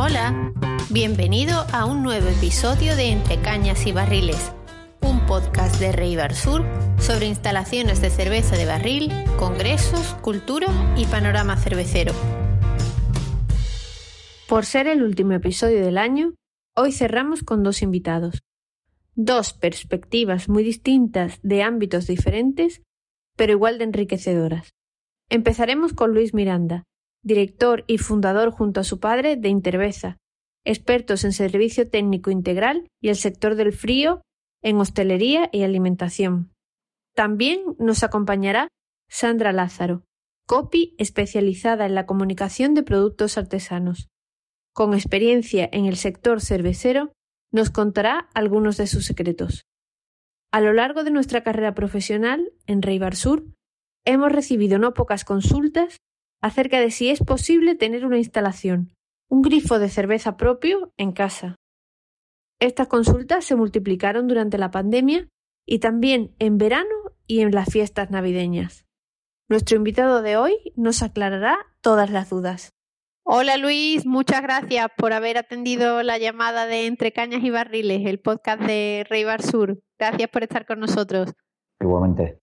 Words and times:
Hola, 0.00 0.52
bienvenido 0.90 1.66
a 1.72 1.84
un 1.84 2.04
nuevo 2.04 2.28
episodio 2.28 2.94
de 2.94 3.10
Entre 3.10 3.42
Cañas 3.42 3.84
y 3.84 3.90
Barriles, 3.90 4.52
un 5.00 5.26
podcast 5.26 5.80
de 5.80 5.90
Rey 5.90 6.16
Sur 6.34 6.64
sobre 7.00 7.26
instalaciones 7.26 8.00
de 8.00 8.08
cerveza 8.08 8.56
de 8.56 8.64
barril, 8.64 9.10
congresos, 9.40 10.14
cultura 10.22 10.68
y 10.96 11.04
panorama 11.06 11.56
cervecero. 11.56 12.12
Por 14.48 14.66
ser 14.66 14.86
el 14.86 15.02
último 15.02 15.32
episodio 15.32 15.84
del 15.84 15.98
año, 15.98 16.34
hoy 16.76 16.92
cerramos 16.92 17.42
con 17.42 17.64
dos 17.64 17.82
invitados. 17.82 18.44
Dos 19.16 19.52
perspectivas 19.52 20.48
muy 20.48 20.62
distintas 20.62 21.40
de 21.42 21.64
ámbitos 21.64 22.06
diferentes, 22.06 22.82
pero 23.34 23.50
igual 23.50 23.78
de 23.78 23.84
enriquecedoras. 23.86 24.70
Empezaremos 25.28 25.92
con 25.92 26.14
Luis 26.14 26.34
Miranda, 26.34 26.84
director 27.22 27.84
y 27.86 27.98
fundador 27.98 28.50
junto 28.50 28.80
a 28.80 28.84
su 28.84 29.00
padre 29.00 29.36
de 29.36 29.48
Interveza, 29.48 30.18
expertos 30.64 31.24
en 31.24 31.32
servicio 31.32 31.88
técnico 31.88 32.30
integral 32.30 32.88
y 33.00 33.08
el 33.08 33.16
sector 33.16 33.54
del 33.54 33.72
frío 33.72 34.22
en 34.62 34.76
hostelería 34.78 35.48
y 35.52 35.62
alimentación. 35.62 36.52
También 37.14 37.60
nos 37.78 38.02
acompañará 38.02 38.68
Sandra 39.08 39.52
Lázaro, 39.52 40.02
copy 40.46 40.94
especializada 40.98 41.86
en 41.86 41.94
la 41.94 42.06
comunicación 42.06 42.74
de 42.74 42.82
productos 42.82 43.38
artesanos. 43.38 44.08
Con 44.74 44.94
experiencia 44.94 45.68
en 45.72 45.86
el 45.86 45.96
sector 45.96 46.40
cervecero, 46.40 47.12
nos 47.52 47.70
contará 47.70 48.28
algunos 48.34 48.76
de 48.76 48.86
sus 48.86 49.06
secretos. 49.06 49.62
A 50.52 50.60
lo 50.60 50.72
largo 50.72 51.04
de 51.04 51.10
nuestra 51.10 51.42
carrera 51.42 51.74
profesional 51.74 52.52
en 52.66 52.82
Reibar 52.82 53.16
Sur, 53.16 53.44
hemos 54.04 54.32
recibido 54.32 54.78
no 54.78 54.94
pocas 54.94 55.24
consultas 55.24 55.98
acerca 56.40 56.80
de 56.80 56.90
si 56.90 57.10
es 57.10 57.20
posible 57.20 57.74
tener 57.74 58.04
una 58.04 58.18
instalación, 58.18 58.92
un 59.28 59.42
grifo 59.42 59.78
de 59.78 59.88
cerveza 59.88 60.36
propio 60.36 60.92
en 60.96 61.12
casa. 61.12 61.56
Estas 62.60 62.88
consultas 62.88 63.44
se 63.44 63.56
multiplicaron 63.56 64.26
durante 64.26 64.58
la 64.58 64.70
pandemia 64.70 65.28
y 65.66 65.78
también 65.78 66.34
en 66.38 66.58
verano 66.58 67.12
y 67.26 67.40
en 67.40 67.52
las 67.52 67.70
fiestas 67.70 68.10
navideñas. 68.10 68.86
Nuestro 69.48 69.76
invitado 69.76 70.22
de 70.22 70.36
hoy 70.36 70.56
nos 70.76 71.02
aclarará 71.02 71.58
todas 71.80 72.10
las 72.10 72.30
dudas. 72.30 72.70
Hola 73.24 73.58
Luis, 73.58 74.06
muchas 74.06 74.40
gracias 74.42 74.88
por 74.96 75.12
haber 75.12 75.36
atendido 75.36 76.02
la 76.02 76.18
llamada 76.18 76.66
de 76.66 76.86
Entre 76.86 77.12
Cañas 77.12 77.44
y 77.44 77.50
Barriles, 77.50 78.06
el 78.06 78.20
podcast 78.20 78.62
de 78.62 79.06
Rey 79.08 79.24
Bar 79.24 79.42
Sur. 79.42 79.80
Gracias 79.98 80.30
por 80.30 80.42
estar 80.42 80.66
con 80.66 80.80
nosotros. 80.80 81.34
Igualmente. 81.80 82.38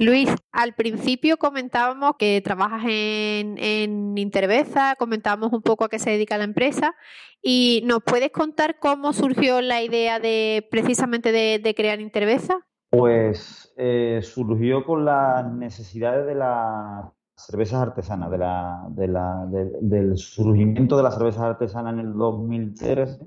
Luis, 0.00 0.34
al 0.50 0.72
principio 0.72 1.36
comentábamos 1.36 2.14
que 2.18 2.40
trabajas 2.40 2.84
en, 2.88 3.58
en 3.58 4.16
Interveza, 4.16 4.96
comentábamos 4.98 5.52
un 5.52 5.60
poco 5.60 5.84
a 5.84 5.90
qué 5.90 5.98
se 5.98 6.08
dedica 6.08 6.38
la 6.38 6.44
empresa 6.44 6.94
y 7.42 7.82
¿nos 7.84 8.02
puedes 8.02 8.30
contar 8.30 8.78
cómo 8.78 9.12
surgió 9.12 9.60
la 9.60 9.82
idea 9.82 10.18
de 10.18 10.66
precisamente 10.70 11.32
de, 11.32 11.74
crear 11.76 12.00
Interveza? 12.00 12.66
Pues 12.88 13.74
eh, 13.76 14.20
surgió 14.22 14.86
con 14.86 15.04
las 15.04 15.52
necesidades 15.52 16.24
de 16.24 16.34
las 16.34 17.04
cervezas 17.36 17.82
artesanas, 17.82 18.30
de 18.30 18.38
la, 18.38 18.86
de 18.88 19.06
la, 19.06 19.46
del 19.82 20.16
surgimiento 20.16 20.96
de 20.96 21.02
las 21.02 21.14
cervezas 21.14 21.42
artesanas 21.42 21.92
en 21.92 22.00
el 22.00 22.14
2013 22.14 23.18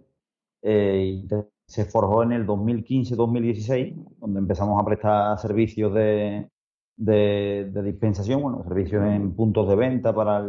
eh, 0.64 1.24
se 1.68 1.86
forjó 1.86 2.24
en 2.24 2.32
el 2.32 2.48
2015-2016, 2.48 4.18
donde 4.20 4.40
empezamos 4.40 4.82
a 4.82 4.86
prestar 4.86 5.38
servicios 5.38 5.94
de, 5.94 6.50
de, 6.96 7.72
dispensación, 7.84 8.42
bueno, 8.42 8.64
servicios 8.64 9.04
en 9.06 9.36
puntos 9.36 9.68
de 9.68 9.76
venta 9.76 10.14
para 10.14 10.40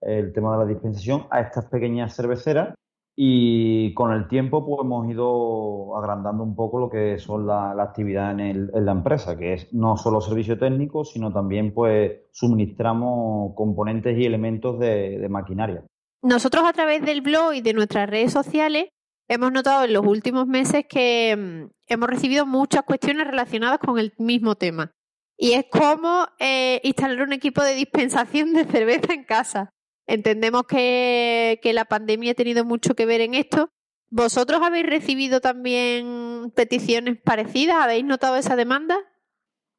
el, 0.00 0.32
tema 0.32 0.52
de 0.52 0.64
la 0.64 0.70
dispensación 0.70 1.26
a 1.30 1.40
estas 1.40 1.66
pequeñas 1.66 2.14
cerveceras. 2.14 2.74
Y 3.14 3.92
con 3.92 4.12
el 4.12 4.26
tiempo 4.26 4.64
pues 4.64 4.80
hemos 4.82 5.06
ido 5.10 5.94
agrandando 5.98 6.42
un 6.42 6.56
poco 6.56 6.78
lo 6.78 6.88
que 6.88 7.18
son 7.18 7.46
la, 7.46 7.72
actividad 7.72 8.38
en, 8.40 8.70
la 8.72 8.92
empresa, 8.92 9.36
que 9.36 9.52
es 9.52 9.72
no 9.74 9.98
solo 9.98 10.22
servicio 10.22 10.58
técnico, 10.58 11.04
sino 11.04 11.30
también 11.30 11.74
pues 11.74 12.22
suministramos 12.30 13.54
componentes 13.54 14.16
y 14.16 14.24
elementos 14.24 14.78
de, 14.78 15.18
de 15.18 15.28
maquinaria. 15.28 15.84
Nosotros 16.22 16.64
a 16.64 16.72
través 16.72 17.02
del 17.02 17.20
blog 17.20 17.52
y 17.52 17.60
de 17.60 17.74
nuestras 17.74 18.08
redes 18.08 18.32
sociales 18.32 18.88
hemos 19.28 19.52
notado 19.52 19.84
en 19.84 19.92
los 19.92 20.06
últimos 20.06 20.46
meses 20.46 20.86
que 20.88 21.36
mm, 21.36 21.70
hemos 21.88 22.08
recibido 22.08 22.46
muchas 22.46 22.82
cuestiones 22.82 23.26
relacionadas 23.26 23.78
con 23.78 23.98
el 23.98 24.14
mismo 24.16 24.54
tema 24.54 24.90
y 25.36 25.52
es 25.52 25.66
cómo 25.70 26.26
eh, 26.38 26.80
instalar 26.84 27.22
un 27.22 27.32
equipo 27.32 27.62
de 27.62 27.74
dispensación 27.74 28.52
de 28.52 28.64
cerveza 28.64 29.12
en 29.12 29.24
casa. 29.24 29.70
Entendemos 30.06 30.64
que, 30.64 31.58
la 31.74 31.84
pandemia 31.84 32.32
ha 32.32 32.34
tenido 32.34 32.64
mucho 32.64 32.94
que 32.94 33.06
ver 33.06 33.20
en 33.20 33.34
esto. 33.34 33.68
¿Vosotros 34.10 34.60
habéis 34.62 34.86
recibido 34.86 35.40
también 35.40 36.52
peticiones 36.54 37.18
parecidas? 37.22 37.76
¿Habéis 37.80 38.04
notado 38.04 38.36
esa 38.36 38.56
demanda? 38.56 38.96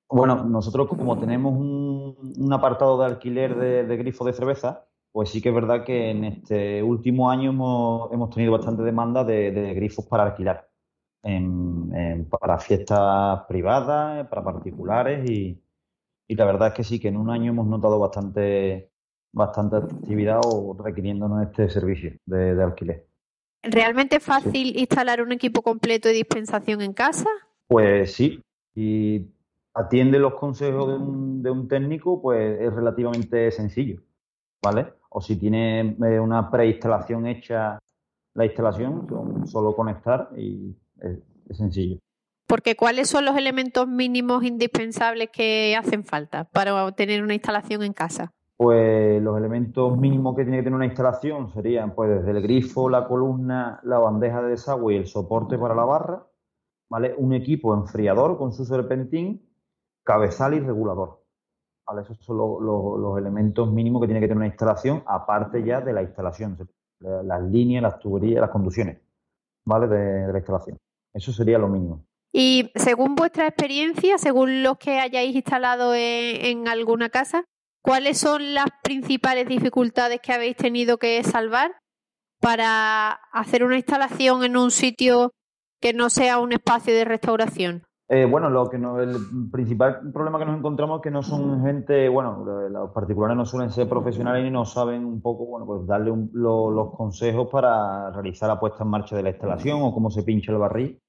Bueno, 0.10 0.44
nosotros 0.44 0.88
como 0.88 1.20
tenemos 1.20 1.54
un, 1.54 2.52
apartado 2.52 3.00
de 3.00 3.06
alquiler 3.06 3.56
de, 3.56 3.84
de 3.86 3.98
grifos 3.98 4.28
de 4.28 4.34
cerveza, 4.34 4.88
pues 5.12 5.30
sí 5.30 5.42
que 5.42 5.50
es 5.50 5.56
verdad 5.56 5.84
que 5.84 6.10
en 6.10 6.24
este 6.24 6.82
último 6.82 7.30
año 7.30 7.52
hemos, 7.52 8.30
tenido 8.32 8.52
bastante 8.52 8.84
demanda 8.84 9.24
de 9.24 9.74
grifos 9.76 10.06
para 10.06 10.24
alquilar 10.24 10.73
para 12.30 12.60
fiestas 12.60 13.46
privadas, 13.48 14.28
para 14.28 14.44
particulares 14.44 15.30
y, 15.30 15.60
la 16.28 16.46
verdad 16.46 16.70
es 16.70 16.74
que 16.74 16.84
sí, 16.84 17.00
que 17.00 17.10
en 17.10 17.18
un 17.18 17.30
año 17.30 17.52
hemos 17.52 17.68
notado 17.68 18.00
bastante, 18.00 18.90
bastante 19.32 19.78
actividad 19.78 20.42
o 20.44 20.76
requiriéndonos 20.84 21.44
este 21.44 21.70
servicio 21.70 22.14
de, 22.26 22.62
alquiler. 22.62 23.06
¿Realmente 23.62 24.18
es 24.18 24.24
fácil 24.24 24.78
instalar 24.78 25.22
un 25.22 25.32
equipo 25.32 25.62
completo 25.62 26.10
de 26.10 26.16
dispensación 26.16 26.82
en 26.82 26.94
casa? 26.94 27.30
Pues 27.68 28.14
sí, 28.14 28.42
y 28.76 29.28
atiende 29.76 30.20
los 30.20 30.34
consejos 30.34 30.88
de 30.88 30.96
un, 30.96 31.44
de 31.44 31.52
un 31.52 31.68
técnico, 31.68 32.22
pues 32.22 32.60
es 32.60 32.74
relativamente 32.74 33.52
sencillo, 33.52 34.02
¿vale? 34.62 34.94
O 35.10 35.22
si 35.22 35.38
tiene 35.38 35.96
eh, 36.04 36.20
una 36.20 36.50
preinstalación 36.50 37.28
hecha 37.28 37.80
la 38.34 38.46
instalación, 38.46 39.48
solo 39.48 39.76
conectar 39.76 40.30
y 40.36 40.76
es, 41.04 41.58
sencillo. 41.58 42.00
Porque 42.48 42.76
¿cuáles 42.76 43.10
son 43.10 43.26
los 43.26 43.38
elementos 43.38 43.88
mínimos 43.88 44.44
indispensables 44.44 45.30
que 45.32 45.76
hacen 45.76 46.04
falta 46.04 46.46
para 46.46 46.92
tener 46.92 47.24
una 47.24 47.34
instalación 47.34 47.84
en 47.84 47.94
casa? 47.94 48.34
Pues 48.58 49.22
los 49.22 49.38
elementos 49.38 49.98
mínimos 49.98 50.36
que 50.36 50.44
tiene 50.44 50.58
que 50.58 50.64
tener 50.64 50.76
una 50.76 50.86
instalación 50.86 51.52
serían 51.52 51.96
pues 51.96 52.10
desde 52.10 52.32
el 52.32 52.42
grifo, 52.42 52.90
la 52.90 53.08
columna, 53.08 53.80
la 53.84 53.98
bandeja 53.98 54.42
de 54.42 54.52
desagüe 54.52 54.94
y 54.94 54.98
el 54.98 55.08
soporte 55.08 55.58
para 55.58 55.76
la 55.76 55.86
barra, 55.86 56.28
¿vale? 56.90 57.16
Un 57.18 57.34
equipo 57.34 57.74
enfriador 57.74 58.38
con 58.38 58.54
su 58.54 58.66
serpentín, 58.66 59.50
cabezal 60.04 60.54
y 60.54 60.60
regulador. 60.60 61.24
¿Vale? 61.86 62.02
Esos 62.04 62.18
son 62.20 62.38
los 62.38 63.18
elementos 63.18 63.70
mínimos 63.72 64.02
que 64.02 64.08
tiene 64.08 64.22
que 64.22 64.28
tener 64.28 64.38
una 64.38 64.48
instalación, 64.48 65.04
aparte 65.06 65.64
ya 65.64 65.82
de 65.82 65.92
la 65.92 66.02
instalación, 66.02 66.58
las 67.00 67.44
líneas, 67.44 67.84
las 67.84 68.00
tuberías, 68.00 68.40
las 68.40 68.52
conducciones, 68.52 69.02
¿vale? 69.66 69.88
de 69.88 70.32
la 70.32 70.38
instalación. 70.38 70.78
Eso 71.14 71.32
sería 71.32 71.58
lo 71.58 71.68
mínimo. 71.68 72.06
Y 72.32 72.72
según 72.76 73.14
vuestra 73.16 73.48
experiencia, 73.48 74.18
según 74.18 74.64
los 74.64 74.78
que 74.80 75.00
hayáis 75.00 75.36
instalado 75.36 75.94
en, 75.94 76.68
alguna 76.68 77.10
casa, 77.10 77.46
¿cuáles 77.84 78.18
son 78.18 78.56
las 78.56 78.66
principales 78.82 79.48
dificultades 79.48 80.20
que 80.22 80.34
habéis 80.34 80.58
tenido 80.58 80.98
que 80.98 81.24
salvar 81.24 81.76
para 82.42 83.12
hacer 83.32 83.64
una 83.64 83.78
instalación 83.78 84.44
en 84.44 84.58
un 84.58 84.72
sitio 84.72 85.32
que 85.80 85.94
no 85.94 86.10
sea 86.10 86.40
un 86.40 86.54
espacio 86.54 86.96
de 86.96 87.06
restauración? 87.06 87.84
Eh, 88.14 88.26
bueno, 88.26 88.52
lo 88.52 88.70
que 88.70 88.78
no, 88.78 89.02
el 89.02 89.18
principal 89.52 90.12
problema 90.14 90.38
que 90.38 90.46
nos 90.46 90.60
encontramos 90.60 91.00
es 91.00 91.04
que 91.04 91.10
no 91.10 91.24
son 91.24 91.64
gente, 91.66 92.08
bueno, 92.10 92.46
los 92.70 92.92
particulares 92.92 93.36
no 93.36 93.44
suelen 93.44 93.72
ser 93.72 93.90
profesionales 93.90 94.46
y 94.46 94.52
no 94.52 94.66
saben 94.66 95.04
un 95.04 95.20
poco, 95.20 95.48
bueno, 95.48 95.66
pues 95.66 95.88
darle 95.88 96.14
los 96.32 96.96
consejos 96.96 97.48
para 97.52 98.12
realizar 98.12 98.50
la 98.50 98.60
puesta 98.60 98.84
en 98.84 98.90
marcha 98.92 99.16
de 99.16 99.24
la 99.24 99.30
instalación 99.32 99.82
o 99.82 99.92
cómo 99.92 100.12
se 100.12 100.22
pincha 100.22 100.52
el 100.52 100.60
barril 100.60 101.02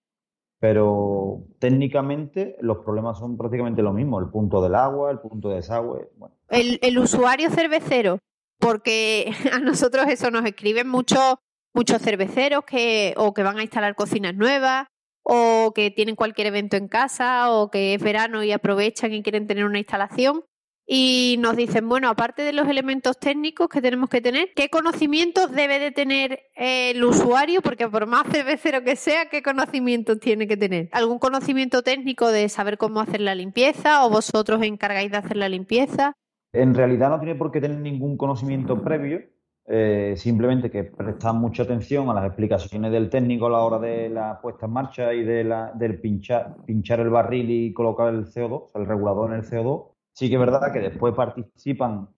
pero 0.60 1.44
técnicamente 1.58 2.56
los 2.60 2.78
problemas 2.78 3.18
son 3.18 3.36
prácticamente 3.36 3.82
lo 3.82 3.92
mismo, 3.92 4.18
el 4.18 4.30
punto 4.30 4.62
del 4.62 4.74
agua, 4.74 5.10
el 5.10 5.18
punto 5.18 5.50
de 5.50 5.56
desagüe. 5.56 6.08
El, 6.48 6.98
usuario 6.98 7.50
cervecero, 7.50 8.18
porque 8.58 9.30
a 9.52 9.58
nosotros 9.58 10.06
eso 10.08 10.30
nos 10.30 10.46
escriben 10.46 10.88
muchos 10.88 11.34
muchos 11.74 12.00
cerveceros 12.00 12.64
que 12.64 13.12
o 13.18 13.34
que 13.34 13.42
van 13.42 13.58
a 13.58 13.62
instalar 13.62 13.94
cocinas 13.94 14.34
nuevas 14.34 14.86
o 15.24 15.72
que 15.74 15.90
tienen 15.90 16.14
cualquier 16.14 16.48
evento 16.48 16.76
en 16.76 16.86
casa 16.86 17.50
o 17.50 17.70
que 17.70 17.94
es 17.94 18.02
verano 18.02 18.44
y 18.44 18.52
aprovechan 18.52 19.12
y 19.12 19.22
quieren 19.22 19.46
tener 19.46 19.64
una 19.64 19.78
instalación 19.78 20.44
y 20.86 21.36
nos 21.40 21.56
dicen, 21.56 21.88
bueno, 21.88 22.10
aparte 22.10 22.42
de 22.42 22.52
los 22.52 22.68
elementos 22.68 23.18
técnicos 23.18 23.68
que 23.68 23.80
tenemos 23.80 24.10
que 24.10 24.20
tener, 24.20 24.50
¿qué 24.54 24.68
conocimientos 24.68 25.50
debe 25.50 25.78
de 25.78 25.92
tener 25.92 26.42
el 26.54 27.02
usuario? 27.02 27.62
Porque 27.62 27.88
por 27.88 28.06
más 28.06 28.26
cervecero 28.30 28.84
que 28.84 28.94
sea, 28.94 29.30
¿qué 29.30 29.42
conocimientos 29.42 30.20
tiene 30.20 30.46
que 30.46 30.58
tener? 30.58 30.90
¿Algún 30.92 31.18
conocimiento 31.18 31.82
técnico 31.82 32.28
de 32.28 32.50
saber 32.50 32.76
cómo 32.76 33.00
hacer 33.00 33.22
la 33.22 33.34
limpieza 33.34 34.04
o 34.04 34.10
vosotros 34.10 34.62
encargáis 34.62 35.10
de 35.10 35.16
hacer 35.16 35.38
la 35.38 35.48
limpieza? 35.48 36.12
En 36.52 36.74
realidad 36.74 37.08
no 37.08 37.18
tiene 37.18 37.34
por 37.34 37.50
qué 37.50 37.62
tener 37.62 37.78
ningún 37.78 38.18
conocimiento 38.18 38.82
previo, 38.82 39.22
eh, 39.66 40.14
simplemente 40.16 40.70
que 40.70 40.84
prestar 40.84 41.34
mucha 41.34 41.62
atención 41.62 42.08
a 42.10 42.14
las 42.14 42.26
explicaciones 42.26 42.92
del 42.92 43.08
técnico 43.10 43.46
a 43.46 43.50
la 43.50 43.60
hora 43.60 43.78
de 43.78 44.10
la 44.10 44.40
puesta 44.40 44.66
en 44.66 44.72
marcha 44.72 45.14
y 45.14 45.24
de 45.24 45.44
la, 45.44 45.72
del 45.74 46.00
pinchar, 46.00 46.56
pinchar 46.66 47.00
el 47.00 47.10
barril 47.10 47.50
y 47.50 47.72
colocar 47.72 48.12
el 48.12 48.26
CO2, 48.26 48.70
el 48.74 48.86
regulador 48.86 49.32
en 49.32 49.38
el 49.38 49.44
CO2 49.44 49.94
Sí 50.14 50.28
que 50.28 50.34
es 50.36 50.40
verdad 50.40 50.72
que 50.72 50.80
después 50.80 51.14
participan 51.14 52.08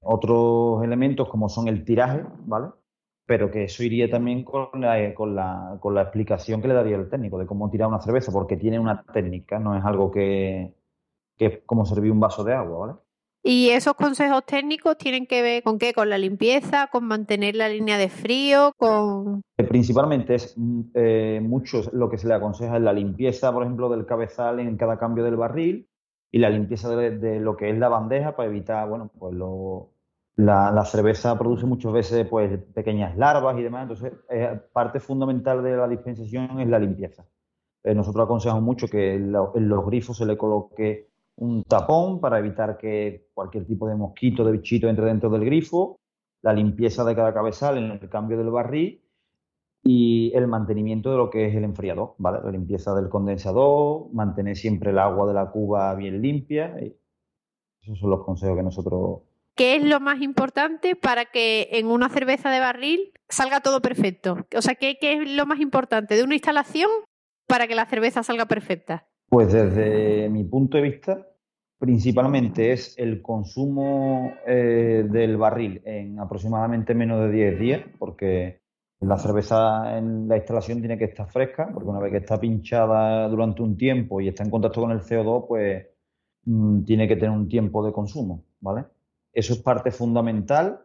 otros 0.00 0.82
elementos 0.84 1.28
como 1.28 1.48
son 1.48 1.68
el 1.68 1.84
tiraje, 1.84 2.24
¿vale? 2.46 2.68
Pero 3.26 3.50
que 3.50 3.64
eso 3.64 3.82
iría 3.84 4.10
también 4.10 4.44
con 4.44 4.80
la, 4.80 5.14
con 5.14 5.34
la, 5.36 5.78
con 5.80 5.94
la 5.94 6.02
explicación 6.02 6.60
que 6.62 6.68
le 6.68 6.74
daría 6.74 6.96
el 6.96 7.08
técnico 7.10 7.38
de 7.38 7.46
cómo 7.46 7.70
tirar 7.70 7.88
una 7.88 8.00
cerveza, 8.00 8.32
porque 8.32 8.56
tiene 8.56 8.78
una 8.80 9.04
técnica, 9.04 9.58
no 9.60 9.76
es 9.76 9.84
algo 9.84 10.10
que, 10.10 10.74
que 11.36 11.46
es 11.46 11.60
como 11.66 11.86
servir 11.86 12.12
un 12.12 12.20
vaso 12.20 12.44
de 12.44 12.54
agua, 12.54 12.86
¿vale? 12.86 12.98
¿Y 13.42 13.70
esos 13.70 13.94
consejos 13.94 14.44
técnicos 14.44 14.98
tienen 14.98 15.26
que 15.26 15.42
ver 15.42 15.62
con 15.62 15.78
qué? 15.78 15.92
¿Con 15.92 16.10
la 16.10 16.18
limpieza? 16.18 16.88
¿Con 16.88 17.04
mantener 17.04 17.54
la 17.54 17.68
línea 17.68 17.96
de 17.96 18.08
frío? 18.08 18.72
¿Con...? 18.76 19.42
Principalmente 19.56 20.34
es 20.34 20.56
eh, 20.94 21.40
mucho 21.42 21.82
lo 21.92 22.10
que 22.10 22.18
se 22.18 22.26
le 22.26 22.34
aconseja 22.34 22.76
es 22.76 22.82
la 22.82 22.92
limpieza, 22.92 23.52
por 23.52 23.62
ejemplo, 23.62 23.88
del 23.88 24.06
cabezal 24.06 24.60
en 24.60 24.76
cada 24.76 24.98
cambio 24.98 25.24
del 25.24 25.36
barril 25.36 25.88
y 26.30 26.38
la 26.38 26.50
limpieza 26.50 26.94
de, 26.94 27.40
lo 27.40 27.56
que 27.56 27.70
es 27.70 27.78
la 27.78 27.88
bandeja 27.88 28.36
para 28.36 28.48
evitar, 28.48 28.88
bueno, 28.88 29.10
pues 29.18 29.34
lo, 29.34 29.92
la, 30.36 30.84
cerveza 30.84 31.38
produce 31.38 31.64
muchas 31.64 31.92
veces 31.92 32.26
pues 32.28 32.60
pequeñas 32.74 33.16
larvas 33.16 33.58
y 33.58 33.62
demás, 33.62 33.82
entonces 33.82 34.12
parte 34.72 35.00
fundamental 35.00 35.62
de 35.62 35.76
la 35.76 35.88
dispensación 35.88 36.60
es 36.60 36.68
la 36.68 36.78
limpieza. 36.78 37.24
Eh, 37.82 37.94
nosotros 37.94 38.24
aconsejamos 38.24 38.62
mucho 38.62 38.88
que 38.88 39.14
en, 39.14 39.32
los 39.32 39.86
grifos 39.86 40.16
se 40.16 40.26
le 40.26 40.36
coloque 40.36 41.07
un 41.38 41.62
tapón 41.64 42.20
para 42.20 42.38
evitar 42.38 42.76
que 42.78 43.28
cualquier 43.32 43.64
tipo 43.66 43.88
de 43.88 43.94
mosquito, 43.94 44.44
de 44.44 44.52
bichito 44.52 44.88
entre 44.88 45.06
dentro 45.06 45.30
del 45.30 45.44
grifo, 45.44 46.00
la 46.42 46.52
limpieza 46.52 47.04
de 47.04 47.14
cada 47.14 47.32
cabezal 47.32 47.78
en 47.78 47.90
el 47.92 48.08
cambio 48.08 48.36
del 48.38 48.50
barril 48.50 49.02
y 49.84 50.32
el 50.34 50.48
mantenimiento 50.48 51.10
de 51.10 51.16
lo 51.16 51.30
que 51.30 51.46
es 51.46 51.54
el 51.54 51.64
enfriador, 51.64 52.14
¿vale? 52.18 52.40
La 52.44 52.50
limpieza 52.50 52.94
del 52.94 53.08
condensador, 53.08 54.12
mantener 54.12 54.56
siempre 54.56 54.90
el 54.90 54.98
agua 54.98 55.28
de 55.28 55.34
la 55.34 55.50
cuba 55.50 55.94
bien 55.94 56.20
limpia. 56.20 56.76
esos 57.80 57.98
son 57.98 58.10
los 58.10 58.24
consejos 58.24 58.56
que 58.56 58.62
nosotros... 58.62 59.20
¿Qué 59.54 59.76
es 59.76 59.84
lo 59.84 59.98
más 60.00 60.20
importante 60.20 60.94
para 60.94 61.26
que 61.26 61.68
en 61.72 61.86
una 61.86 62.08
cerveza 62.08 62.50
de 62.50 62.60
barril 62.60 63.12
salga 63.28 63.60
todo 63.60 63.80
perfecto? 63.80 64.38
O 64.56 64.62
sea, 64.62 64.74
¿qué, 64.74 64.98
qué 65.00 65.14
es 65.14 65.30
lo 65.30 65.46
más 65.46 65.60
importante 65.60 66.16
de 66.16 66.22
una 66.22 66.34
instalación 66.34 66.90
para 67.46 67.66
que 67.66 67.74
la 67.74 67.86
cerveza 67.86 68.22
salga 68.22 68.46
perfecta? 68.46 69.08
Pues 69.28 69.52
desde 69.52 70.28
mi 70.30 70.44
punto 70.44 70.76
de 70.78 70.82
vista, 70.82 71.27
principalmente 71.78 72.72
es 72.72 72.98
el 72.98 73.22
consumo 73.22 74.32
eh, 74.46 75.06
del 75.08 75.36
barril 75.36 75.80
en 75.84 76.18
aproximadamente 76.18 76.94
menos 76.94 77.20
de 77.20 77.30
10 77.30 77.58
días, 77.58 77.82
porque 77.98 78.60
la 79.00 79.16
cerveza 79.16 79.96
en 79.96 80.26
la 80.26 80.36
instalación 80.36 80.80
tiene 80.80 80.98
que 80.98 81.04
estar 81.04 81.30
fresca, 81.30 81.70
porque 81.72 81.88
una 81.88 82.00
vez 82.00 82.10
que 82.10 82.18
está 82.18 82.40
pinchada 82.40 83.28
durante 83.28 83.62
un 83.62 83.76
tiempo 83.76 84.20
y 84.20 84.28
está 84.28 84.42
en 84.42 84.50
contacto 84.50 84.80
con 84.80 84.90
el 84.90 85.00
CO2, 85.00 85.46
pues 85.46 85.86
mm, 86.44 86.82
tiene 86.84 87.06
que 87.06 87.14
tener 87.14 87.30
un 87.30 87.48
tiempo 87.48 87.84
de 87.84 87.92
consumo, 87.92 88.44
¿vale? 88.60 88.86
Eso 89.32 89.52
es 89.52 89.60
parte 89.60 89.92
fundamental. 89.92 90.80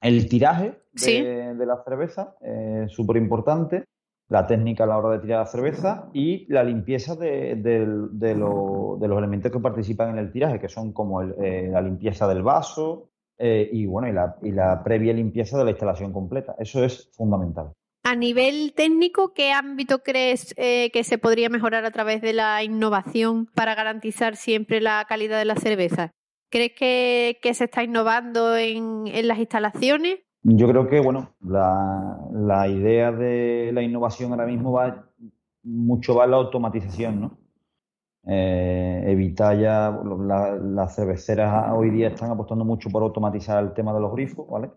El 0.00 0.28
tiraje 0.28 0.80
de, 0.92 1.54
la 1.64 1.80
cerveza 1.84 2.34
es 2.40 2.90
súper 2.90 3.16
importante. 3.16 3.84
La 4.32 4.46
técnica 4.46 4.84
a 4.84 4.86
la 4.86 4.96
hora 4.96 5.10
de 5.10 5.18
tirar 5.18 5.40
la 5.40 5.46
cerveza 5.46 6.08
y 6.14 6.46
la 6.50 6.64
limpieza 6.64 7.16
de, 7.16 7.84
los 7.84 9.18
elementos 9.18 9.52
que 9.52 9.58
participan 9.58 10.08
en 10.08 10.18
el 10.20 10.32
tiraje, 10.32 10.58
que 10.58 10.70
son 10.70 10.94
como 10.94 11.20
eh, 11.20 11.68
la 11.70 11.82
limpieza 11.82 12.26
del 12.26 12.42
vaso, 12.42 13.10
eh, 13.36 13.68
y 13.70 13.84
bueno, 13.84 14.08
y 14.40 14.52
la, 14.52 14.82
previa 14.82 15.12
limpieza 15.12 15.58
de 15.58 15.64
la 15.64 15.72
instalación 15.72 16.14
completa. 16.14 16.56
Eso 16.58 16.82
es 16.82 17.10
fundamental. 17.12 17.72
A 18.04 18.16
nivel 18.16 18.72
técnico, 18.74 19.34
¿qué 19.34 19.52
ámbito 19.52 19.98
crees 19.98 20.54
eh, 20.56 20.90
que 20.94 21.04
se 21.04 21.18
podría 21.18 21.50
mejorar 21.50 21.84
a 21.84 21.90
través 21.90 22.22
de 22.22 22.32
la 22.32 22.64
innovación 22.64 23.50
para 23.54 23.74
garantizar 23.74 24.36
siempre 24.36 24.80
la 24.80 25.04
calidad 25.06 25.38
de 25.38 25.44
la 25.44 25.56
cerveza? 25.56 26.10
¿Crees 26.50 26.72
que, 26.72 27.52
se 27.52 27.64
está 27.64 27.84
innovando 27.84 28.56
en, 28.56 29.04
las 29.28 29.38
instalaciones? 29.38 30.20
Yo 30.44 30.68
creo 30.68 30.88
que, 30.88 31.00
bueno, 31.00 31.30
la, 31.40 32.66
idea 32.68 33.12
de 33.12 33.70
la 33.72 33.82
innovación 33.82 34.32
ahora 34.32 34.46
mismo 34.46 34.72
va 34.72 35.08
mucho 35.62 36.16
va 36.16 36.26
la 36.26 36.36
automatización, 36.36 37.20
¿no? 37.20 37.38
Eh, 38.26 39.04
evitar 39.06 39.58
ya, 39.58 39.90
las 40.62 40.94
cerveceras 40.96 41.72
hoy 41.72 41.90
día 41.90 42.08
están 42.08 42.30
apostando 42.30 42.64
mucho 42.64 42.90
por 42.90 43.02
automatizar 43.02 43.62
el 43.62 43.72
tema 43.72 43.92
de 43.94 44.00
los 44.00 44.12
grifos, 44.12 44.48
¿vale? 44.48 44.70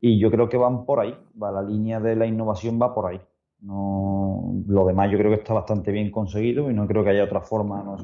Y 0.00 0.18
yo 0.20 0.30
creo 0.30 0.48
que 0.48 0.56
van 0.56 0.84
por 0.84 1.00
ahí, 1.00 1.14
va, 1.40 1.52
la 1.52 1.62
línea 1.62 2.00
de 2.00 2.16
la 2.16 2.26
innovación 2.26 2.80
va 2.80 2.94
por 2.94 3.06
ahí. 3.06 3.20
No, 3.60 4.62
lo 4.66 4.86
demás 4.86 5.10
yo 5.10 5.18
creo 5.18 5.30
que 5.30 5.38
está 5.38 5.54
bastante 5.54 5.92
bien 5.92 6.10
conseguido 6.10 6.70
y 6.70 6.74
no 6.74 6.86
creo 6.86 7.04
que 7.04 7.10
haya 7.10 7.24
otra 7.24 7.40
forma 7.40 7.96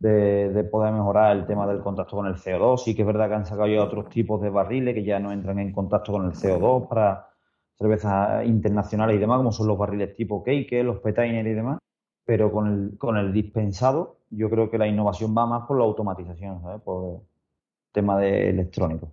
de, 0.00 0.64
poder 0.64 0.92
mejorar 0.92 1.36
el 1.36 1.46
tema 1.46 1.66
del 1.66 1.80
contacto 1.80 2.16
con 2.16 2.26
el 2.26 2.34
CO2. 2.34 2.78
Sí 2.78 2.94
que 2.94 3.02
es 3.02 3.06
verdad 3.06 3.28
que 3.28 3.34
han 3.36 3.46
sacado 3.46 3.68
ya 3.68 3.84
otros 3.84 4.08
tipos 4.08 4.40
de 4.42 4.50
barriles 4.50 4.94
que 4.94 5.04
ya 5.04 5.20
no 5.20 5.30
entran 5.30 5.58
en 5.60 5.72
contacto 5.72 6.12
con 6.12 6.26
el 6.26 6.32
CO2 6.32 6.88
para 6.88 7.28
cervezas 7.78 8.44
internacionales 8.46 9.16
y 9.16 9.18
demás, 9.18 9.38
como 9.38 9.52
son 9.52 9.68
los 9.68 9.78
barriles 9.78 10.16
tipo 10.16 10.42
cake, 10.42 10.82
los 10.82 10.98
petainer 10.98 11.46
y 11.46 11.54
demás 11.54 11.78
pero 12.30 12.52
con 12.52 12.66
el, 12.68 12.96
con 12.96 13.16
el 13.16 13.32
dispensado 13.32 14.20
yo 14.30 14.48
creo 14.48 14.70
que 14.70 14.78
la 14.78 14.86
innovación 14.86 15.34
va 15.36 15.46
más 15.46 15.66
por 15.66 15.76
la 15.76 15.82
automatización, 15.82 16.62
¿sabes? 16.62 16.80
Por 16.80 17.16
el 17.16 17.20
tema 17.90 18.18
de 18.18 18.50
electrónico. 18.50 19.12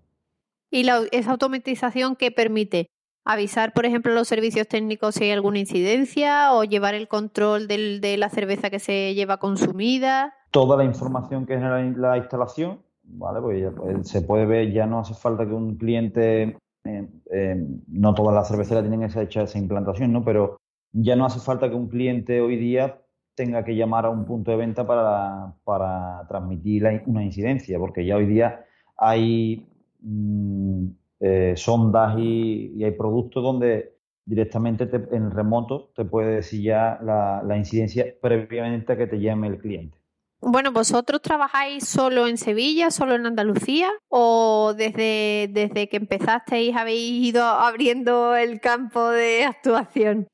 ¿Y 0.70 0.84
la, 0.84 1.02
esa 1.12 1.32
automatización 1.32 2.16
que 2.16 2.30
permite? 2.30 2.92
avisar, 3.30 3.74
por 3.74 3.86
ejemplo, 3.86 4.14
a 4.14 4.16
los 4.16 4.28
servicios 4.28 4.68
técnicos 4.70 5.16
si 5.16 5.26
hay 5.26 5.32
alguna 5.32 5.60
incidencia 5.60 6.54
o 6.54 6.64
llevar 6.64 6.94
el 6.96 7.10
control 7.10 7.68
del, 7.68 8.00
de 8.00 8.16
la 8.16 8.30
cerveza 8.30 8.70
que 8.70 8.80
se 8.80 9.16
lleva 9.16 9.38
consumida. 9.38 10.34
Toda 10.52 10.78
la 10.78 10.84
información 10.84 11.46
que 11.46 11.56
genera 11.56 11.82
la 11.82 12.18
instalación, 12.18 12.80
¿vale? 13.04 13.42
Pues, 13.42 13.74
pues 13.76 14.08
se 14.08 14.22
puede 14.22 14.46
ver, 14.46 14.72
ya 14.72 14.86
no 14.86 15.00
hace 15.00 15.14
falta 15.14 15.46
que 15.46 15.54
un 15.54 15.78
cliente, 15.78 16.58
eh, 16.84 17.08
eh, 17.32 17.68
no 17.88 18.14
todas 18.14 18.34
las 18.34 18.48
cerveceras 18.48 18.84
tienen 18.84 19.04
esa 19.04 19.22
hecha 19.22 19.44
esa 19.44 19.60
implantación, 19.60 20.12
¿no? 20.14 20.24
Pero 20.24 20.58
ya 20.92 21.16
no 21.16 21.26
hace 21.26 21.40
falta 21.40 21.70
que 21.70 21.76
un 21.76 21.90
cliente 21.90 22.42
hoy 22.42 22.58
día 22.58 23.02
tenga 23.36 23.64
que 23.64 23.76
llamar 23.76 24.06
a 24.06 24.10
un 24.10 24.26
punto 24.26 24.52
de 24.52 24.58
venta 24.58 24.86
para, 24.88 26.26
transmitir 26.28 26.84
una 27.06 27.24
incidencia, 27.24 27.78
porque 27.78 28.04
ya 28.06 28.18
hoy 28.18 28.26
día 28.26 28.66
hay 28.98 29.68
mm, 30.02 30.88
eh, 31.20 31.54
sondas 31.56 32.18
y, 32.18 32.84
hay 32.84 32.92
productos 32.92 33.44
donde 33.44 33.96
directamente 34.26 34.90
en 35.12 35.26
el 35.26 35.32
remoto 35.32 35.92
te 35.96 36.04
puede 36.04 36.36
decir 36.36 36.64
ya 36.64 37.00
la, 37.02 37.58
incidencia 37.58 38.06
previamente 38.20 38.94
a 38.94 38.98
que 38.98 39.08
te 39.08 39.20
llame 39.20 39.48
el 39.48 39.60
cliente. 39.60 39.98
Bueno, 40.40 40.72
¿vosotros 40.72 41.22
trabajáis 41.22 41.88
solo 41.88 42.28
en 42.28 42.38
Sevilla, 42.38 42.92
solo 42.92 43.16
en 43.16 43.26
Andalucía 43.26 43.90
o 44.08 44.74
desde, 44.78 45.50
desde 45.52 45.90
que 45.90 45.98
empezasteis 45.98 46.76
habéis 46.76 47.26
ido 47.26 47.44
abriendo 47.44 48.36
el 48.36 48.62
campo 48.62 49.10
de 49.10 49.46
actuación? 49.46 50.28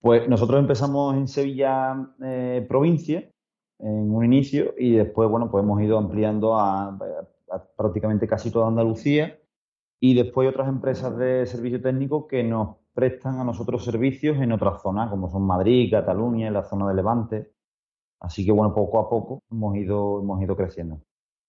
Pues 0.00 0.28
nosotros 0.28 0.60
empezamos 0.60 1.14
en 1.16 1.28
Sevilla 1.28 1.94
eh, 2.22 2.64
provincia, 2.68 3.28
en 3.80 4.14
un 4.14 4.24
inicio, 4.24 4.74
y 4.78 4.92
después, 4.92 5.28
bueno, 5.28 5.50
pues 5.50 5.62
hemos 5.62 5.82
ido 5.82 5.98
ampliando 5.98 6.58
a, 6.58 6.96
prácticamente 7.76 8.26
casi 8.26 8.50
toda 8.50 8.68
Andalucía, 8.68 9.38
y 10.00 10.14
después 10.14 10.48
otras 10.48 10.68
empresas 10.68 11.16
de 11.18 11.44
servicio 11.46 11.82
técnico 11.82 12.26
que 12.28 12.44
nos 12.44 12.76
prestan 12.94 13.40
a 13.40 13.44
nosotros 13.44 13.84
servicios 13.84 14.38
en 14.38 14.52
otras 14.52 14.80
zonas, 14.80 15.10
como 15.10 15.28
son 15.30 15.42
Madrid, 15.42 15.90
Cataluña, 15.90 16.50
la 16.50 16.64
zona 16.64 16.88
de 16.88 16.94
Levante. 16.94 17.52
Así 18.20 18.44
que, 18.44 18.52
bueno, 18.52 18.74
poco 18.74 18.98
a 18.98 19.08
poco 19.08 19.42
hemos 19.50 19.76
ido, 19.76 20.20
hemos 20.20 20.42
ido 20.42 20.56
creciendo. 20.56 21.00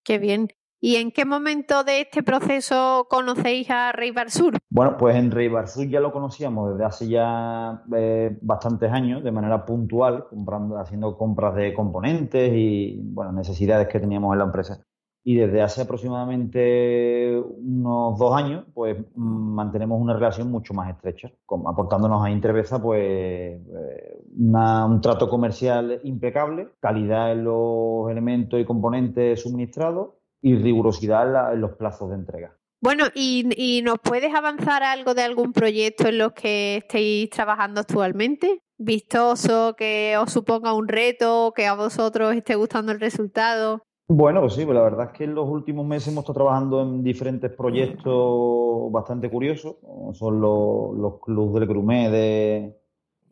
Qué 0.04 0.18
bien. 0.18 0.50
¿Y 0.82 0.96
en 0.96 1.12
qué 1.12 1.26
momento 1.26 1.84
de 1.84 2.02
este 2.02 2.24
proceso 2.24 3.06
conocéis 3.10 3.70
a 3.70 3.92
Rey 3.92 4.14
Sur? 4.28 4.58
Bueno, 4.70 4.96
pues 4.98 5.16
en 5.18 5.30
Rey 5.30 5.50
Sur 5.66 5.86
ya 5.88 6.00
lo 6.00 6.14
conocíamos 6.14 6.72
desde 6.72 6.86
hace 6.86 7.08
ya 7.10 7.84
eh, 7.94 8.38
bastantes 8.42 8.90
años, 8.90 9.22
de 9.22 9.32
manera 9.32 9.66
puntual, 9.66 10.28
comprando, 10.30 10.78
haciendo 10.78 11.18
compras 11.18 11.56
de 11.56 11.74
componentes 11.74 12.54
y 12.54 12.98
bueno, 13.04 13.34
necesidades 13.34 13.90
que 13.90 14.00
teníamos 14.00 14.32
en 14.34 14.40
la 14.40 14.46
empresa. 14.46 14.82
Y 15.30 15.36
desde 15.36 15.62
hace 15.62 15.82
aproximadamente 15.84 17.40
unos 17.40 18.18
dos 18.18 18.36
años, 18.36 18.66
pues 18.74 18.98
mantenemos 19.14 20.02
una 20.02 20.16
relación 20.16 20.50
mucho 20.50 20.74
más 20.74 20.90
estrecha, 20.90 21.32
aportándonos 21.68 22.26
a 22.26 22.32
Interveza 22.32 22.82
pues 22.82 23.00
eh, 23.04 24.24
un 24.36 25.02
trato 25.04 25.30
comercial 25.30 26.02
impecable, 26.04 26.70
calidad 26.80 27.32
en 27.32 27.44
los 27.44 28.10
elementos 28.10 28.60
y 28.60 28.66
componentes 28.66 29.44
suministrados 29.44 30.16
y 30.42 30.56
rigurosidad 30.56 31.54
en, 31.54 31.62
los 31.62 31.74
plazos 31.74 32.10
de 32.10 32.16
entrega. 32.16 32.58
Bueno, 32.82 33.04
¿y, 33.14 33.48
¿y, 33.56 33.84
nos 33.84 34.00
puedes 34.00 34.34
avanzar 34.34 34.82
algo 34.82 35.14
de 35.14 35.22
algún 35.22 35.54
proyecto 35.54 36.08
en 36.08 36.18
los 36.18 36.34
que 36.34 36.78
estéis 36.78 37.30
trabajando 37.30 37.82
actualmente? 37.82 38.64
Vistoso, 38.80 39.76
que 39.78 40.18
os 40.18 40.34
suponga 40.34 40.74
un 40.74 40.88
reto, 40.88 41.54
que 41.56 41.68
a 41.68 41.76
vosotros 41.76 42.34
esté 42.34 42.56
gustando 42.56 42.92
el 42.92 43.00
resultado. 43.00 43.84
Bueno, 44.12 44.42
pues 44.42 44.54
sí, 44.54 44.66
pues 44.66 44.76
la 44.76 44.82
verdad 44.82 45.12
es 45.12 45.18
que 45.18 45.24
en 45.26 45.36
los 45.36 45.48
últimos 45.48 45.86
meses 45.86 46.08
hemos 46.08 46.24
estado 46.24 46.40
trabajando 46.40 46.82
en 46.82 47.04
diferentes 47.04 47.52
proyectos 47.52 48.92
bastante 48.92 49.30
curiosos. 49.30 49.76
Son 50.14 50.42
los, 50.42 50.98
los 50.98 51.20
clubes 51.22 51.60
del 51.60 51.70
Grumé 51.70 52.10
de, 52.10 52.76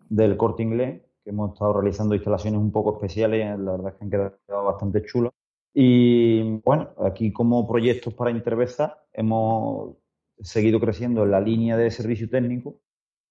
del 0.08 0.38
Corte 0.38 0.62
Inglés, 0.62 1.02
que 1.24 1.32
hemos 1.32 1.54
estado 1.54 1.74
realizando 1.74 2.14
instalaciones 2.14 2.60
un 2.60 2.72
poco 2.72 2.94
especiales, 2.94 3.58
la 3.60 3.72
verdad 3.72 3.88
es 3.88 3.96
que 3.96 4.04
han 4.04 4.12
quedado 4.12 4.66
bastante 4.66 5.04
chulas. 5.04 5.34
Y 5.74 6.60
bueno, 6.60 6.90
aquí 7.04 7.34
como 7.34 7.68
proyectos 7.68 8.14
para 8.14 8.30
Interveza 8.30 9.04
hemos 9.14 9.96
seguido 10.42 10.80
creciendo 10.80 11.24
en 11.24 11.32
la 11.32 11.42
línea 11.42 11.76
de 11.76 11.90
servicio 11.90 12.30
técnico 12.30 12.82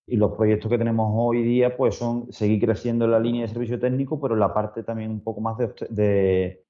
y 0.05 0.17
los 0.17 0.33
proyectos 0.33 0.69
que 0.69 0.79
tenemos 0.79 1.13
hoy 1.15 1.45
día 1.45 1.77
pues 1.77 1.95
son 1.95 2.33
seguir 2.33 2.61
creciendo 2.61 3.05
en 3.05 3.13
la 3.13 3.21
línea 3.21 3.43
de 3.43 3.49
servicio 3.49 3.79
técnico, 3.79 4.21
pero 4.21 4.35
en 4.35 4.41
la 4.41 4.53
parte 4.53 4.83
también 4.83 5.13
un 5.13 5.23
poco 5.23 5.41
más 5.41 5.57
de 5.59 5.73
de 5.91 6.66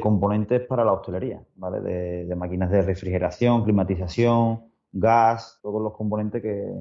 componentes 0.00 0.66
para 0.66 0.84
la 0.84 0.92
hostelería, 0.92 1.42
¿vale? 1.56 1.80
De, 1.80 2.36
máquinas 2.36 2.70
de 2.70 2.82
refrigeración, 2.82 3.64
climatización, 3.64 4.72
gas, 4.92 5.58
todos 5.62 5.82
los 5.82 5.94
componentes 5.94 6.42
que, 6.42 6.72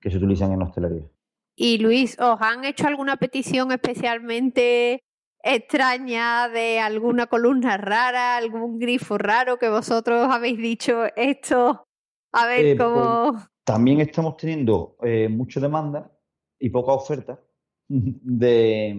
que 0.00 0.10
se 0.10 0.16
utilizan 0.16 0.52
en 0.52 0.62
hostelería. 0.62 1.06
Y 1.54 1.78
Luis, 1.78 2.16
¿os 2.20 2.40
han 2.40 2.64
hecho 2.64 2.86
alguna 2.86 3.16
petición 3.16 3.72
especialmente 3.72 5.02
extraña 5.42 6.48
de 6.48 6.78
alguna 6.80 7.26
columna 7.26 7.76
rara, 7.76 8.36
algún 8.36 8.78
grifo 8.78 9.18
raro 9.18 9.58
que 9.58 9.68
vosotros 9.68 10.28
habéis 10.30 10.58
dicho 10.58 11.04
esto? 11.16 11.84
A 12.32 12.46
ver 12.46 12.66
eh, 12.66 12.76
cómo. 12.76 13.32
Pues, 13.32 13.44
también 13.64 14.00
estamos 14.00 14.36
teniendo 14.36 14.96
eh, 15.02 15.28
mucha 15.28 15.60
demanda 15.60 16.10
y 16.58 16.70
poca 16.70 16.92
oferta 16.92 17.40
de, 17.88 18.96